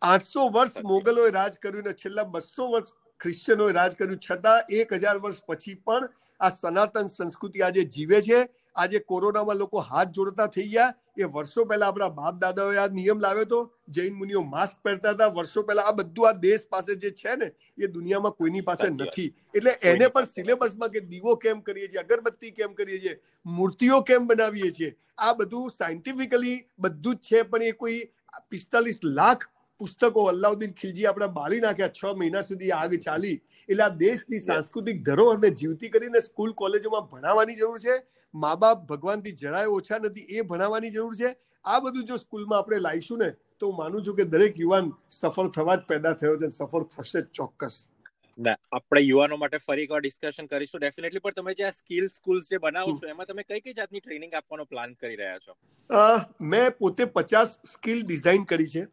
આઠસો 0.01 0.49
વર્ષ 0.49 0.81
મોગલોએ 0.83 1.31
રાજ 1.31 1.57
કર્યું 1.57 1.85
ને 1.85 1.93
છેલ્લા 1.95 2.25
બસો 2.27 2.67
વર્ષ 2.67 2.93
ક્રિશ્ચનોએ 3.21 3.73
રાજ 3.73 3.95
કર્યું. 3.95 4.19
છતાં 4.19 4.61
એક 4.71 4.93
હજાર 4.95 5.17
વર્ષ 5.19 5.41
પછી 5.45 5.75
પણ 5.81 6.09
આ 6.39 6.51
સનાતન 6.51 7.07
સંસ્કૃતિ 7.09 7.63
આજે 7.63 7.85
જીવે 7.87 8.21
છે. 8.21 8.39
આજે 8.75 8.99
કોરોનામાં 9.11 9.57
લોકો 9.57 9.83
હાથ 9.89 10.11
જોડતા 10.17 10.47
થઈ 10.47 10.67
ગયા. 10.73 10.93
એ 11.17 11.29
વર્ષો 11.35 11.65
પહેલા 11.65 11.89
આપણા 11.91 12.09
બાપ 12.19 12.39
દાદાઓએ 12.41 12.77
આ 12.77 12.87
નિયમ 12.99 13.23
લાવ્યો 13.25 13.45
હતો. 13.45 13.59
જૈન 13.89 14.13
મુનિઓ 14.15 14.43
માસ્ક 14.53 14.77
પહેરતા 14.83 15.13
હતા. 15.15 15.29
વર્ષો 15.29 15.63
પહેલા 15.63 15.87
આ 15.91 15.95
બધું 15.99 16.29
આ 16.29 16.33
દેશ 16.45 16.65
પાસે 16.69 16.95
જે 16.95 17.11
છે 17.21 17.35
ને 17.35 17.51
એ 17.77 17.87
દુનિયામાં 17.89 18.37
કોઈની 18.39 18.65
પાસે 18.71 18.87
નથી. 18.89 19.29
એટલે 19.53 19.75
એને 19.83 20.09
પણ 20.09 20.31
સિલેબસમાં 20.31 20.91
કે 20.91 21.05
દીવો 21.11 21.37
કેમ 21.45 21.61
કરીએ 21.61 21.87
છીએ 21.87 22.03
અગરબત્તી 22.03 22.53
કેમ 22.53 22.75
કરીએ 22.75 22.99
છીએ 22.99 23.15
મૂર્તિઓ 23.45 24.01
કેમ 24.03 24.27
બનાવીએ 24.27 24.71
છીએ 24.79 24.91
આ 25.19 25.33
બધું 25.35 25.71
સાયન્ટિફિકલી 25.77 26.57
બધું 26.79 27.17
જ 27.17 27.29
છે 27.29 27.43
પણ 27.45 27.71
એ 27.71 27.79
કોઈ 27.81 27.99
પિસ્તાલીસ 28.49 29.03
લાખ 29.03 29.47
પુસ્તકો 29.81 30.23
અલ્લાઉદ્દીન 30.31 30.73
ખિલજી 30.81 31.05
આપણે 31.11 31.27
બાળી 31.37 31.61
નાખ્યા 31.67 31.97
છ 31.99 32.17
મહિના 32.21 32.47
સુધી 32.47 32.71
આગ 32.79 32.97
ચાલી. 33.05 33.37
એટલે 33.69 33.83
આ 33.85 33.93
દેશની 34.01 34.41
સાંસ્કૃતિક 34.47 35.05
ધરોહરને 35.07 35.49
જીવતી 35.61 35.93
કરીને 35.93 36.19
સ્કૂલ 36.25 36.57
કોલેજોમાં 36.63 37.07
ભણાવવાની 37.13 37.59
જરૂર 37.61 37.79
છે. 37.85 37.95
મા 38.33 38.55
બાપ 38.63 38.83
ભગવાનથી 38.91 39.37
જરાય 39.43 39.71
ઓછા 39.77 40.01
નથી 40.01 40.27
એ 40.35 40.49
ભણાવવાની 40.51 40.91
જરૂર 40.97 41.15
છે. 41.21 41.31
આ 41.65 41.79
બધું 41.85 42.05
જો 42.09 42.17
સ્કૂલમાં 42.17 42.59
આપણે 42.59 42.83
લાવીશું 42.83 43.23
ને 43.23 43.29
તો 43.59 43.69
હું 43.69 43.79
માનું 43.79 44.05
છું 44.05 44.15
કે 44.19 44.25
દરેક 44.33 44.59
યુવાન 44.61 44.91
સફળ 45.15 45.49
થવા 45.57 45.79
જ 45.79 45.87
પેદા 45.89 46.13
થયો 46.21 46.37
છે 46.43 46.51
સફળ 46.51 46.85
થશે 46.93 47.25
ચોક્કસ. 47.39 47.75
ના 48.39 48.55
આપણે 48.77 49.01
યુવાનો 49.01 49.41
માટે 49.41 49.59
ફરી 49.65 49.83
એકવાર 49.87 50.01
ડિસ્કશન 50.05 50.47
કરીશું. 50.53 50.81
ડેફિનેટલી 50.81 51.25
પણ 51.25 51.37
તમે 51.37 51.53
જે 51.59 51.67
આ 51.67 51.75
સ્કિલ 51.75 52.07
સ્કૂલ્સ 52.15 52.49
જે 52.53 52.61
બનાવો 52.63 52.95
છો 53.01 53.11
એમાં 53.13 53.29
તમે 53.31 53.43
કઈ 53.49 53.61
કઈ 53.65 53.75
જાતની 53.81 54.01
ટ્રેનિંગ 54.05 54.33
આપવાનો 54.39 54.65
પ્લાન 54.71 54.97
કરી 55.01 55.19
રહ્યા 55.21 55.43
છો? 55.45 55.53
મેં 56.53 56.65
પોતે 56.79 57.05
પચાસ 57.17 57.53
સ્કિલ 57.73 58.03
ડિઝાઇન 58.03 58.49
કરી 58.53 58.71
છે. 58.75 58.83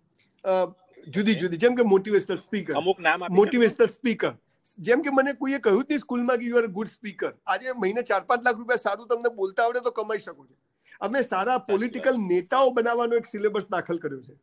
જુદી 1.06 1.36
જુદી. 1.36 1.58
જેમ 1.58 1.76
કે 1.76 1.84
મોટિવેશનલ 1.94 2.38
સ્પીકર 2.38 2.76
અમુક 2.82 3.00
નામ 3.00 3.26
મોટિવેશનલ 3.30 3.90
સ્પીકર 3.94 4.32
જેમ 4.78 5.02
કે 5.02 5.14
મને 5.18 5.34
કોઈએ 5.42 5.60
કહ્યું 5.66 5.84
જ 5.84 5.88
નહીં 5.88 6.02
સ્કૂલમાં 6.04 6.40
કે 6.40 6.50
યુ 6.50 6.58
આર 6.62 6.68
ગુડ 6.80 6.90
સ્પીકર 6.96 7.32
આજે 7.54 7.72
મહિને 7.84 8.02
ચાર 8.10 8.20
પાંચ 8.32 8.44
લાખ 8.48 8.58
રૂપિયા 8.60 8.84
સારું 8.84 9.08
તમને 9.14 9.34
બોલતા 9.40 9.66
આવડે 9.68 9.80
તો 9.86 9.94
કમાઈ 10.02 10.24
શકો 10.26 10.42
છો. 10.44 10.54
અમે 11.00 11.22
સારા 11.22 11.58
પોલિટિકલ 11.70 12.20
નેતાઓ 12.28 12.70
બનાવવાનો 12.76 13.18
એક 13.22 13.26
સિલેબસ 13.32 13.66
દાખલ 13.74 13.98
કર્યો 14.04 14.22
છે. 14.26 14.36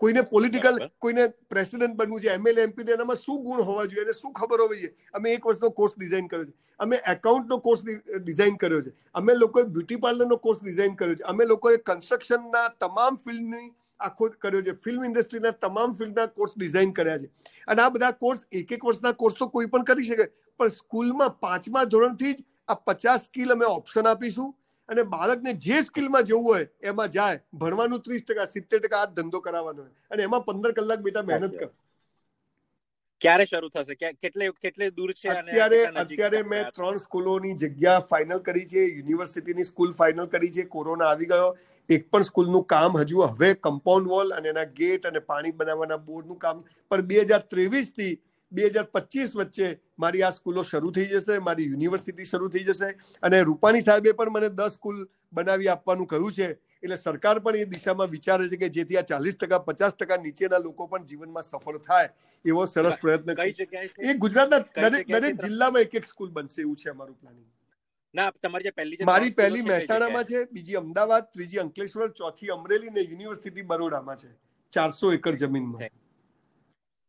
કોઈને 0.00 0.22
પોલિટિકલ 0.30 0.78
કોઈને 0.98 1.24
પ્રેસિડેન્ટ 1.54 1.96
બનવું 1.98 2.22
છે 2.22 2.32
એમએલએ 2.38 2.62
એમપી 2.68 2.94
એનામાં 2.94 3.20
શું 3.24 3.42
ગુણ 3.44 3.62
હોવા 3.68 3.86
જોઈએ 3.92 4.06
અને 4.06 4.18
શું 4.20 4.32
ખબર 4.38 4.64
હોવી 4.64 4.80
જોઈએ? 4.80 4.94
અમે 5.14 5.34
એક 5.34 5.46
વર્ષનો 5.50 5.70
કોર્સ 5.70 5.94
ડિઝાઇન 5.98 6.28
કર્યો 6.32 6.48
છે. 6.48 6.54
અમે 6.80 6.96
એકાઉન્ટનો 7.12 7.60
કોર્સ 7.68 7.84
ડિઝાઇન 7.84 8.56
કર્યો 8.64 8.82
છે. 8.88 8.92
અમે 9.14 9.34
લોકોએ 9.34 9.64
બ્યુટી 9.76 10.00
પાર્લરનો 10.06 10.38
કોર્સ 10.48 10.64
ડિઝાઇન 10.64 10.96
કર્યો 10.96 11.20
છે. 11.20 11.24
અમે 11.34 11.44
લોકોએ 11.52 11.78
કન્સ્ટ્રક્શનના 11.90 12.66
તમામ 12.86 13.20
ફિલ્ડની 13.26 13.68
આખો 14.08 14.30
કર્યો 14.44 14.62
છે. 14.62 14.72
ફિલ્મ 14.84 15.04
ઇન્ડસ્ટ્રીના 15.04 15.52
તમામ 15.66 15.98
ફિલ્ડના 16.00 16.30
કોર્સ 16.38 16.56
ડિઝાઇન 16.56 16.94
કર્યા 17.00 17.18
છે. 17.18 17.28
અને 17.68 17.82
આ 17.82 17.92
બધા 17.96 18.10
કોર્સ 18.24 18.48
એક 18.52 18.72
એક 18.72 18.88
વર્ષના 18.90 19.12
કોર્સ 19.22 19.36
તો 19.38 19.48
કોઈ 19.48 19.66
પણ 19.66 19.86
કરી 19.92 20.04
શકે. 20.04 20.26
પણ 20.60 20.74
સ્કૂલમાં 20.78 21.38
પાંચમા 21.40 21.84
ધોરણથી 21.84 22.32
જ 22.32 22.44
આ 22.68 22.80
પચાસ 22.88 23.24
સ્કિલ 23.24 23.52
અમે 23.52 23.70
ઓપ્શન 23.70 24.06
આપીશું. 24.06 24.50
અને 24.88 25.02
બાળકને 25.10 25.52
જે 25.66 25.82
સ્કિલમાં 25.82 26.22
જવું 26.24 26.44
હોય 26.44 26.66
એમાં 26.82 27.08
જાય. 27.10 27.38
ભણવાનું 27.54 28.00
ત્રીસ 28.00 28.26
ટકા 28.28 28.50
સિત્તેર 28.56 28.80
ટકા 28.80 29.02
આ 29.02 29.14
ધંધો 29.20 29.40
કરાવવાનો 29.40 29.82
હોય. 29.82 29.94
અને 30.10 30.22
એમાં 30.22 30.44
પંદર 30.44 30.72
કલાક 30.72 31.00
બેટા 31.00 31.22
મહેનત 31.22 31.58
કર. 31.60 31.70
ક્યારે 33.20 33.44
શરૂ 33.44 33.68
થશે? 33.68 33.94
કેટલે 33.94 34.50
કેટલે 34.62 34.90
દૂર 34.90 35.12
છે 35.12 35.28
અત્યારે 35.28 35.80
અત્યારે 36.02 36.40
મેં 36.42 36.70
ત્રણ 36.76 36.96
સ્કૂલોની 36.96 37.52
જગ્યા 37.54 38.06
ફાઇનલ 38.10 38.40
કરી 38.48 38.66
છે. 38.66 38.86
યુનિવર્સિટીની 38.96 39.64
સ્કૂલ 39.64 39.92
ફાઇનલ 39.92 40.26
કરી 40.26 40.50
છે. 40.50 40.64
કોરોના 40.74 41.10
આવી 41.10 41.26
ગયો. 41.26 41.52
એક 41.88 42.10
પણ 42.10 42.24
સ્કૂલનું 42.24 42.64
કામ 42.64 42.98
હજુ 42.98 43.22
હવે 43.24 43.54
કમ્પાઉન્ડ 43.56 44.08
વોલ 44.08 44.32
અને 44.32 44.48
એના 44.48 44.68
ગેટ 44.74 45.06
અને 45.06 45.20
પાણી 45.20 45.52
બનાવવાના 45.52 45.98
બોર્ડનું 46.00 46.38
કામ. 46.38 46.64
પણ 46.90 47.06
બે 47.06 47.24
હજાર 47.24 47.42
ત્રેવીસથી 47.44 48.12
બે 48.52 48.68
હજાર 48.68 48.86
પચીસ 48.88 49.34
વચ્ચે 49.34 49.70
મારી 49.98 50.22
આ 50.22 50.32
સ્કૂલો 50.32 50.64
શરૂ 50.64 50.92
થઈ 50.92 51.06
જશે 51.06 51.38
મારી 51.40 51.68
યુનિવર્સિટી 51.68 52.28
શરૂ 52.32 52.48
થઈ 52.48 52.64
જશે. 52.64 52.92
અને 53.22 53.44
રૂપાણી 53.44 53.82
સાહેબે 53.82 54.12
પણ 54.12 54.32
મને 54.32 54.50
દસ 54.50 54.74
સ્કૂલ 54.74 55.06
બનાવી 55.32 55.68
આપવાનું 55.68 56.06
કહ્યું 56.06 56.32
છે. 56.32 56.48
એટલે 56.82 56.96
સરકાર 56.98 57.40
પણ 57.40 57.62
એ 57.62 57.66
દિશામાં 57.66 58.10
વિચારે 58.10 58.48
છે 58.48 58.56
કે 58.56 58.68
જેથી 58.70 58.98
આ 58.98 59.08
ચાલીસ 59.10 59.36
ટકા 59.36 59.62
પચાસ 59.66 59.94
ટકા 59.94 60.18
નીચેના 60.18 60.58
લોકો 60.58 60.88
પણ 60.88 61.06
જીવનમાં 61.06 61.44
સફળ 61.44 61.82
થાય 61.88 62.08
એવો 62.44 62.66
સરસ 62.66 62.96
પ્રયત્ન 63.02 63.34
એ 64.02 64.14
ગુજરાતના 64.18 64.62
દરેક 64.84 65.06
દરેક 65.08 65.42
જિલ્લામાં 65.44 65.88
એક 65.88 65.94
એક 65.94 66.06
સ્કૂલ 66.06 66.30
બનશે 66.30 66.62
એવું 66.62 66.76
છે 66.76 66.90
અમારું 66.90 67.18
પ્લાનિંગ 67.20 67.46
ના 68.14 68.30
તમારી 68.42 68.68
જે 68.68 68.72
પહેલી 68.78 69.06
મારી 69.08 69.34
પહેલી 69.36 69.64
મહેસાણામાં 69.66 70.26
છે 70.30 70.44
બીજી 70.52 70.78
અમદાવાદ 70.80 71.28
ત્રીજી 71.34 71.60
અંકલેશ્વર 71.64 72.08
ચોથી 72.18 72.50
અમરેલી 72.54 72.94
ને 72.96 73.02
યુનિવર્સિટી 73.04 73.66
બરોડામાં 73.70 74.18
છે 74.22 74.30
ચારસો 74.72 75.12
એકર 75.16 75.32
જમીનમાં. 75.42 75.92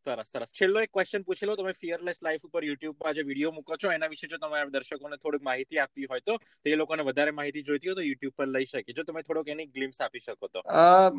સરસ 0.06 0.30
સરસ. 0.32 0.50
છેલ્લો 0.58 0.80
એક 0.84 0.90
ક્વેશ્ચન 0.94 1.22
પૂછેલો 1.26 1.56
તમે 1.56 1.74
ફિયરલેસ 1.80 2.22
લાઈફ 2.26 2.46
ઉપર 2.48 2.62
યુટ્યુબ 2.68 2.96
પર 3.02 3.12
જે 3.18 3.24
વીડિયો 3.28 3.52
મૂકો 3.58 3.76
છો 3.82 3.92
એના 3.96 4.08
વિશે 4.14 4.30
જો 4.32 4.38
તમારા 4.38 4.72
દર્શકોને 4.74 5.16
થોડીક 5.22 5.44
માહિતી 5.48 5.80
આપવી 5.84 6.08
હોય 6.12 6.24
તો 6.30 6.36
એ 6.64 6.76
લોકોને 6.76 7.02
વધારે 7.08 7.34
માહિતી 7.40 7.64
જોઈતી 7.68 7.90
હોય 7.90 7.98
તો 8.00 8.06
યુટ્યુબ 8.06 8.34
પર 8.38 8.48
લઈ 8.54 8.66
શકે. 8.66 8.96
જો 8.98 9.04
તમે 9.10 9.22
થોડોક 9.26 9.50
એની 9.56 9.66
ગ્લિમ્સ 9.76 10.00
આપી 10.06 10.24
શકો 10.26 10.48
તો. 10.48 10.62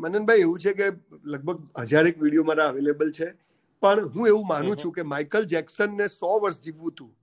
મનનભાઈ 0.02 0.46
એવું 0.48 0.64
છે 0.66 0.74
કે 0.80 0.90
લગભગ 1.34 1.86
હજારેક 1.92 2.18
વીડિયો 2.24 2.48
મારા 2.50 2.68
અવેલેબલ 2.74 3.14
છે 3.20 3.30
પણ 3.82 4.10
હું 4.16 4.32
એવું 4.32 4.50
માનું 4.50 4.82
છું 4.82 4.96
કે 4.98 5.06
માઇકલ 5.14 5.48
જેક્સન 5.54 5.96
ને 6.02 6.08
સો 6.08 6.32
વર્ષ 6.36 6.60
જીવવું 6.66 6.96
હતું. 6.96 7.14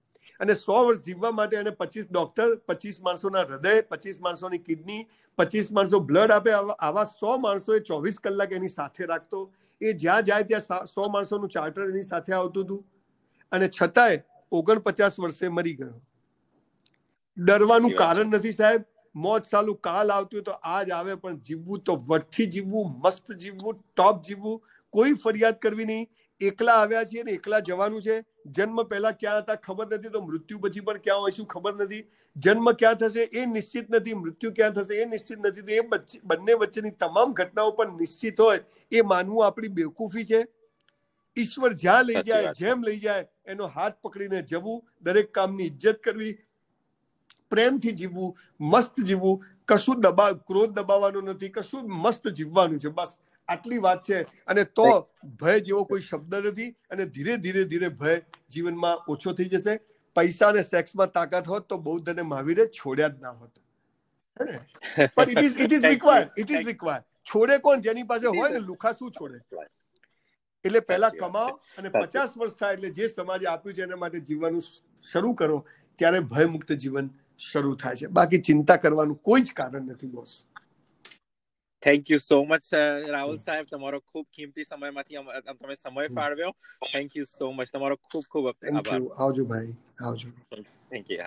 અને 0.44 0.56
સો 0.56 0.78
વર્ષ 0.86 1.04
જીવવા 1.08 1.32
માટે 1.32 1.58
એને 1.58 1.74
પચીસ 1.82 2.08
ડોક્ટર 2.12 2.56
પચીસ 2.70 3.02
માણસોના 3.02 3.44
હૃદય 3.50 3.82
પચીસ 3.82 4.22
માણસોની 4.22 4.64
કિડની 4.70 5.02
પચીસ 5.38 5.72
માણસો 5.72 6.00
બ્લડ 6.00 6.32
આપે 6.32 6.54
આવા 6.54 7.04
સો 7.04 7.36
માણસો 7.38 7.76
એ 7.76 7.84
ચોવીસ 7.90 8.24
કલાક 8.24 8.52
એની 8.52 8.68
સાથે 8.68 9.06
રાખતો. 9.06 9.44
એ 9.82 9.94
જ્યાં 9.94 10.24
જાય 10.24 10.44
ત્યાં 10.44 10.86
સો 10.86 11.10
માણસોનું 11.10 11.50
ચાર્ટર 11.50 11.86
એની 11.90 12.04
સાથે 12.04 12.34
આવતું 12.34 12.64
હતું. 12.64 12.82
અને 13.52 13.70
છતાંય 13.82 14.24
ઓગણપચાસ 14.52 15.20
વર્ષે 15.20 15.48
મરી 15.48 15.76
ગયો. 15.76 16.02
ડરવાનું 17.38 17.96
કારણ 18.02 18.26
નથી 18.26 18.52
સાહેબ. 18.52 18.84
મોત 19.16 19.50
સાલું 19.52 19.78
કાલ 19.78 20.12
આવતું 20.12 20.44
તો 20.44 20.52
આજ 20.52 20.92
આવે 20.92 21.16
પણ 21.16 21.40
જીવવું 21.40 21.80
તો 21.80 21.96
વટથી 21.96 22.46
જીવવું 22.46 22.94
મસ્ત 23.00 23.32
જીવવું 23.32 23.82
ટોપ 23.96 24.24
જીવવું. 24.24 24.62
કોઈ 24.94 25.14
ફરિયાદ 25.14 25.60
કરવી 25.60 25.86
નહીં. 25.86 26.10
એકલા 26.42 26.78
આવ્યા 26.82 27.06
છીએ 27.06 27.24
ને 27.24 27.32
એકલા 27.32 27.62
જવાનું 27.62 28.02
છે. 28.02 28.24
જન્મ 28.48 28.84
પહેલા 28.90 29.14
ક્યાં 29.14 29.44
હતા 29.44 29.56
ખબર 29.58 29.88
નથી 29.88 30.12
તો 30.12 30.22
મૃત્યુ 30.22 30.60
પછી 30.60 30.82
પણ 30.82 31.00
ક્યાં 31.00 31.22
હોઈશું 31.22 31.48
ખબર 31.48 31.74
નથી. 31.76 32.04
જન્મ 32.36 32.72
ક્યાં 32.74 32.98
થશે 32.98 33.24
એ 33.34 33.46
નિશ્ચિત 33.46 33.90
નથી 33.90 34.16
મૃત્યુ 34.16 34.54
ક્યાં 34.54 34.74
થશે 34.74 35.02
એ 35.02 35.06
નિશ્ચિત 35.06 35.40
નથી. 35.40 35.64
તો 35.64 35.72
એ 35.72 35.82
બંને 36.24 36.54
વચ્ચેની 36.56 36.96
તમામ 37.00 37.34
ઘટનાઓ 37.34 37.72
પણ 37.72 37.98
નિશ્ચિત 37.98 38.40
હોય. 38.40 38.64
એ 38.92 39.02
માનવું 39.04 39.46
આપણી 39.46 39.70
બેવકૂફી 39.70 40.26
છે. 40.26 40.46
ઈશ્વર 41.38 41.74
જ્યાં 41.74 42.06
લઈ 42.06 42.24
જાય 42.24 42.54
જેમ 42.54 42.84
લઈ 42.84 43.00
જાય 43.00 43.28
એનો 43.46 43.68
હાથ 43.68 43.96
પકડીને 44.02 44.42
જવું 44.44 44.82
દરેક 45.02 45.32
કામની 45.32 45.66
ઇજ્જત 45.66 46.02
કરવી 46.04 46.34
પ્રેમથી 47.52 47.94
જીવવું 47.94 48.34
મસ્ત 48.60 49.04
જીવવું. 49.04 49.46
કશું 49.68 50.02
દબાવ 50.02 50.40
ક્રોધ 50.48 50.74
દબાવવાનો 50.74 51.22
નથી 51.22 51.50
કશું 51.52 51.88
મસ્ત 52.02 52.28
જીવવાનું 52.32 52.80
છે. 52.80 52.90
બસ 52.90 53.18
આટલી 53.48 53.78
વાત 53.78 54.04
છે. 54.04 54.22
અને 54.48 54.64
તો 54.64 54.88
ભય 55.40 55.60
જેવો 55.60 55.84
કોઈ 55.86 56.02
શબ્દ 56.02 56.36
નથી 56.36 56.70
અને 56.90 57.06
ધીરે 57.06 57.38
ધીરે 57.38 57.64
ધીરે 57.66 57.90
ભય 57.90 58.22
જીવનમાં 58.52 59.04
ઓછો 59.08 59.34
થઈ 59.34 59.46
જશે. 59.46 59.76
પૈસા 60.16 60.50
અને 60.50 60.64
સેક્સમાં 60.64 61.12
તાકાત 61.12 61.48
હોત 61.48 61.70
તો 61.70 61.78
બૌદ્ધ 61.78 62.10
અને 62.10 62.22
મહાવીરે 62.22 62.66
છોડ્યા 62.80 63.10
જ 63.10 63.22
ના 63.22 63.32
હોત. 63.32 63.54
પણ 65.16 65.30
it 65.30 65.44
is 65.44 65.60
it 65.60 65.74
is 65.74 65.86
required 65.86 66.40
it 66.40 66.52
is 66.52 66.68
required 66.68 67.06
છોડે 67.32 67.58
કોણ? 67.60 67.82
જેની 67.82 68.04
પાસે 68.04 68.28
હોય 68.28 68.50
ને 68.52 68.60
લુખા 68.60 68.94
શું 68.94 69.12
છોડે? 69.12 69.40
એટલે 70.66 70.80
પહેલા 70.82 71.10
કમાઓ 71.12 71.52
અને 71.78 71.90
પચાસ 71.90 72.38
વર્ષ 72.38 72.56
થાય 72.60 72.74
એટલે 72.74 72.90
જે 72.92 73.08
સમાજે 73.08 73.48
આપ્યું 73.48 73.76
છે 73.76 73.84
એના 73.84 74.02
માટે 74.04 74.20
જીવવાનું 74.30 74.64
શરૂ 75.12 75.34
કરો 75.34 75.58
ત્યારે 76.00 76.20
ભયમુક્ત 76.34 76.72
જીવન 76.84 77.10
શરૂ 77.40 77.76
થાય 77.76 77.96
છે. 77.96 78.08
બાકી 78.20 78.42
ચિંતા 78.50 78.78
કરવાનું 78.78 79.18
કોઈ 79.30 79.42
જ 79.42 79.54
કારણ 79.54 79.90
નથી 79.92 80.08
boss 80.08 80.36
thank 81.84 82.10
you 82.10 82.20
so 82.20 82.38
much 82.46 82.82
Rahul 83.10 83.40
સાહેબ 83.40 83.68
તમારો 83.68 84.00
ખૂબ 84.04 84.28
કિંમતી 84.32 84.66
સમયમાંથી 84.66 85.24
તમે 85.56 85.76
સમય 85.78 86.10
ફાળવ્યો 86.12 86.54
થેન્ક 86.88 87.16
યુ 87.16 87.26
સો 87.28 87.52
મચ 87.54 87.68
તમારો 87.70 87.98
ખૂબ 88.04 88.26
ખૂબ 88.28 88.48
આભાર 88.48 89.02
આવજો 89.20 89.46
ભાઈ 89.46 89.76
આવજો 90.04 90.30
થેન્ક 90.90 91.10
યુ 91.10 91.20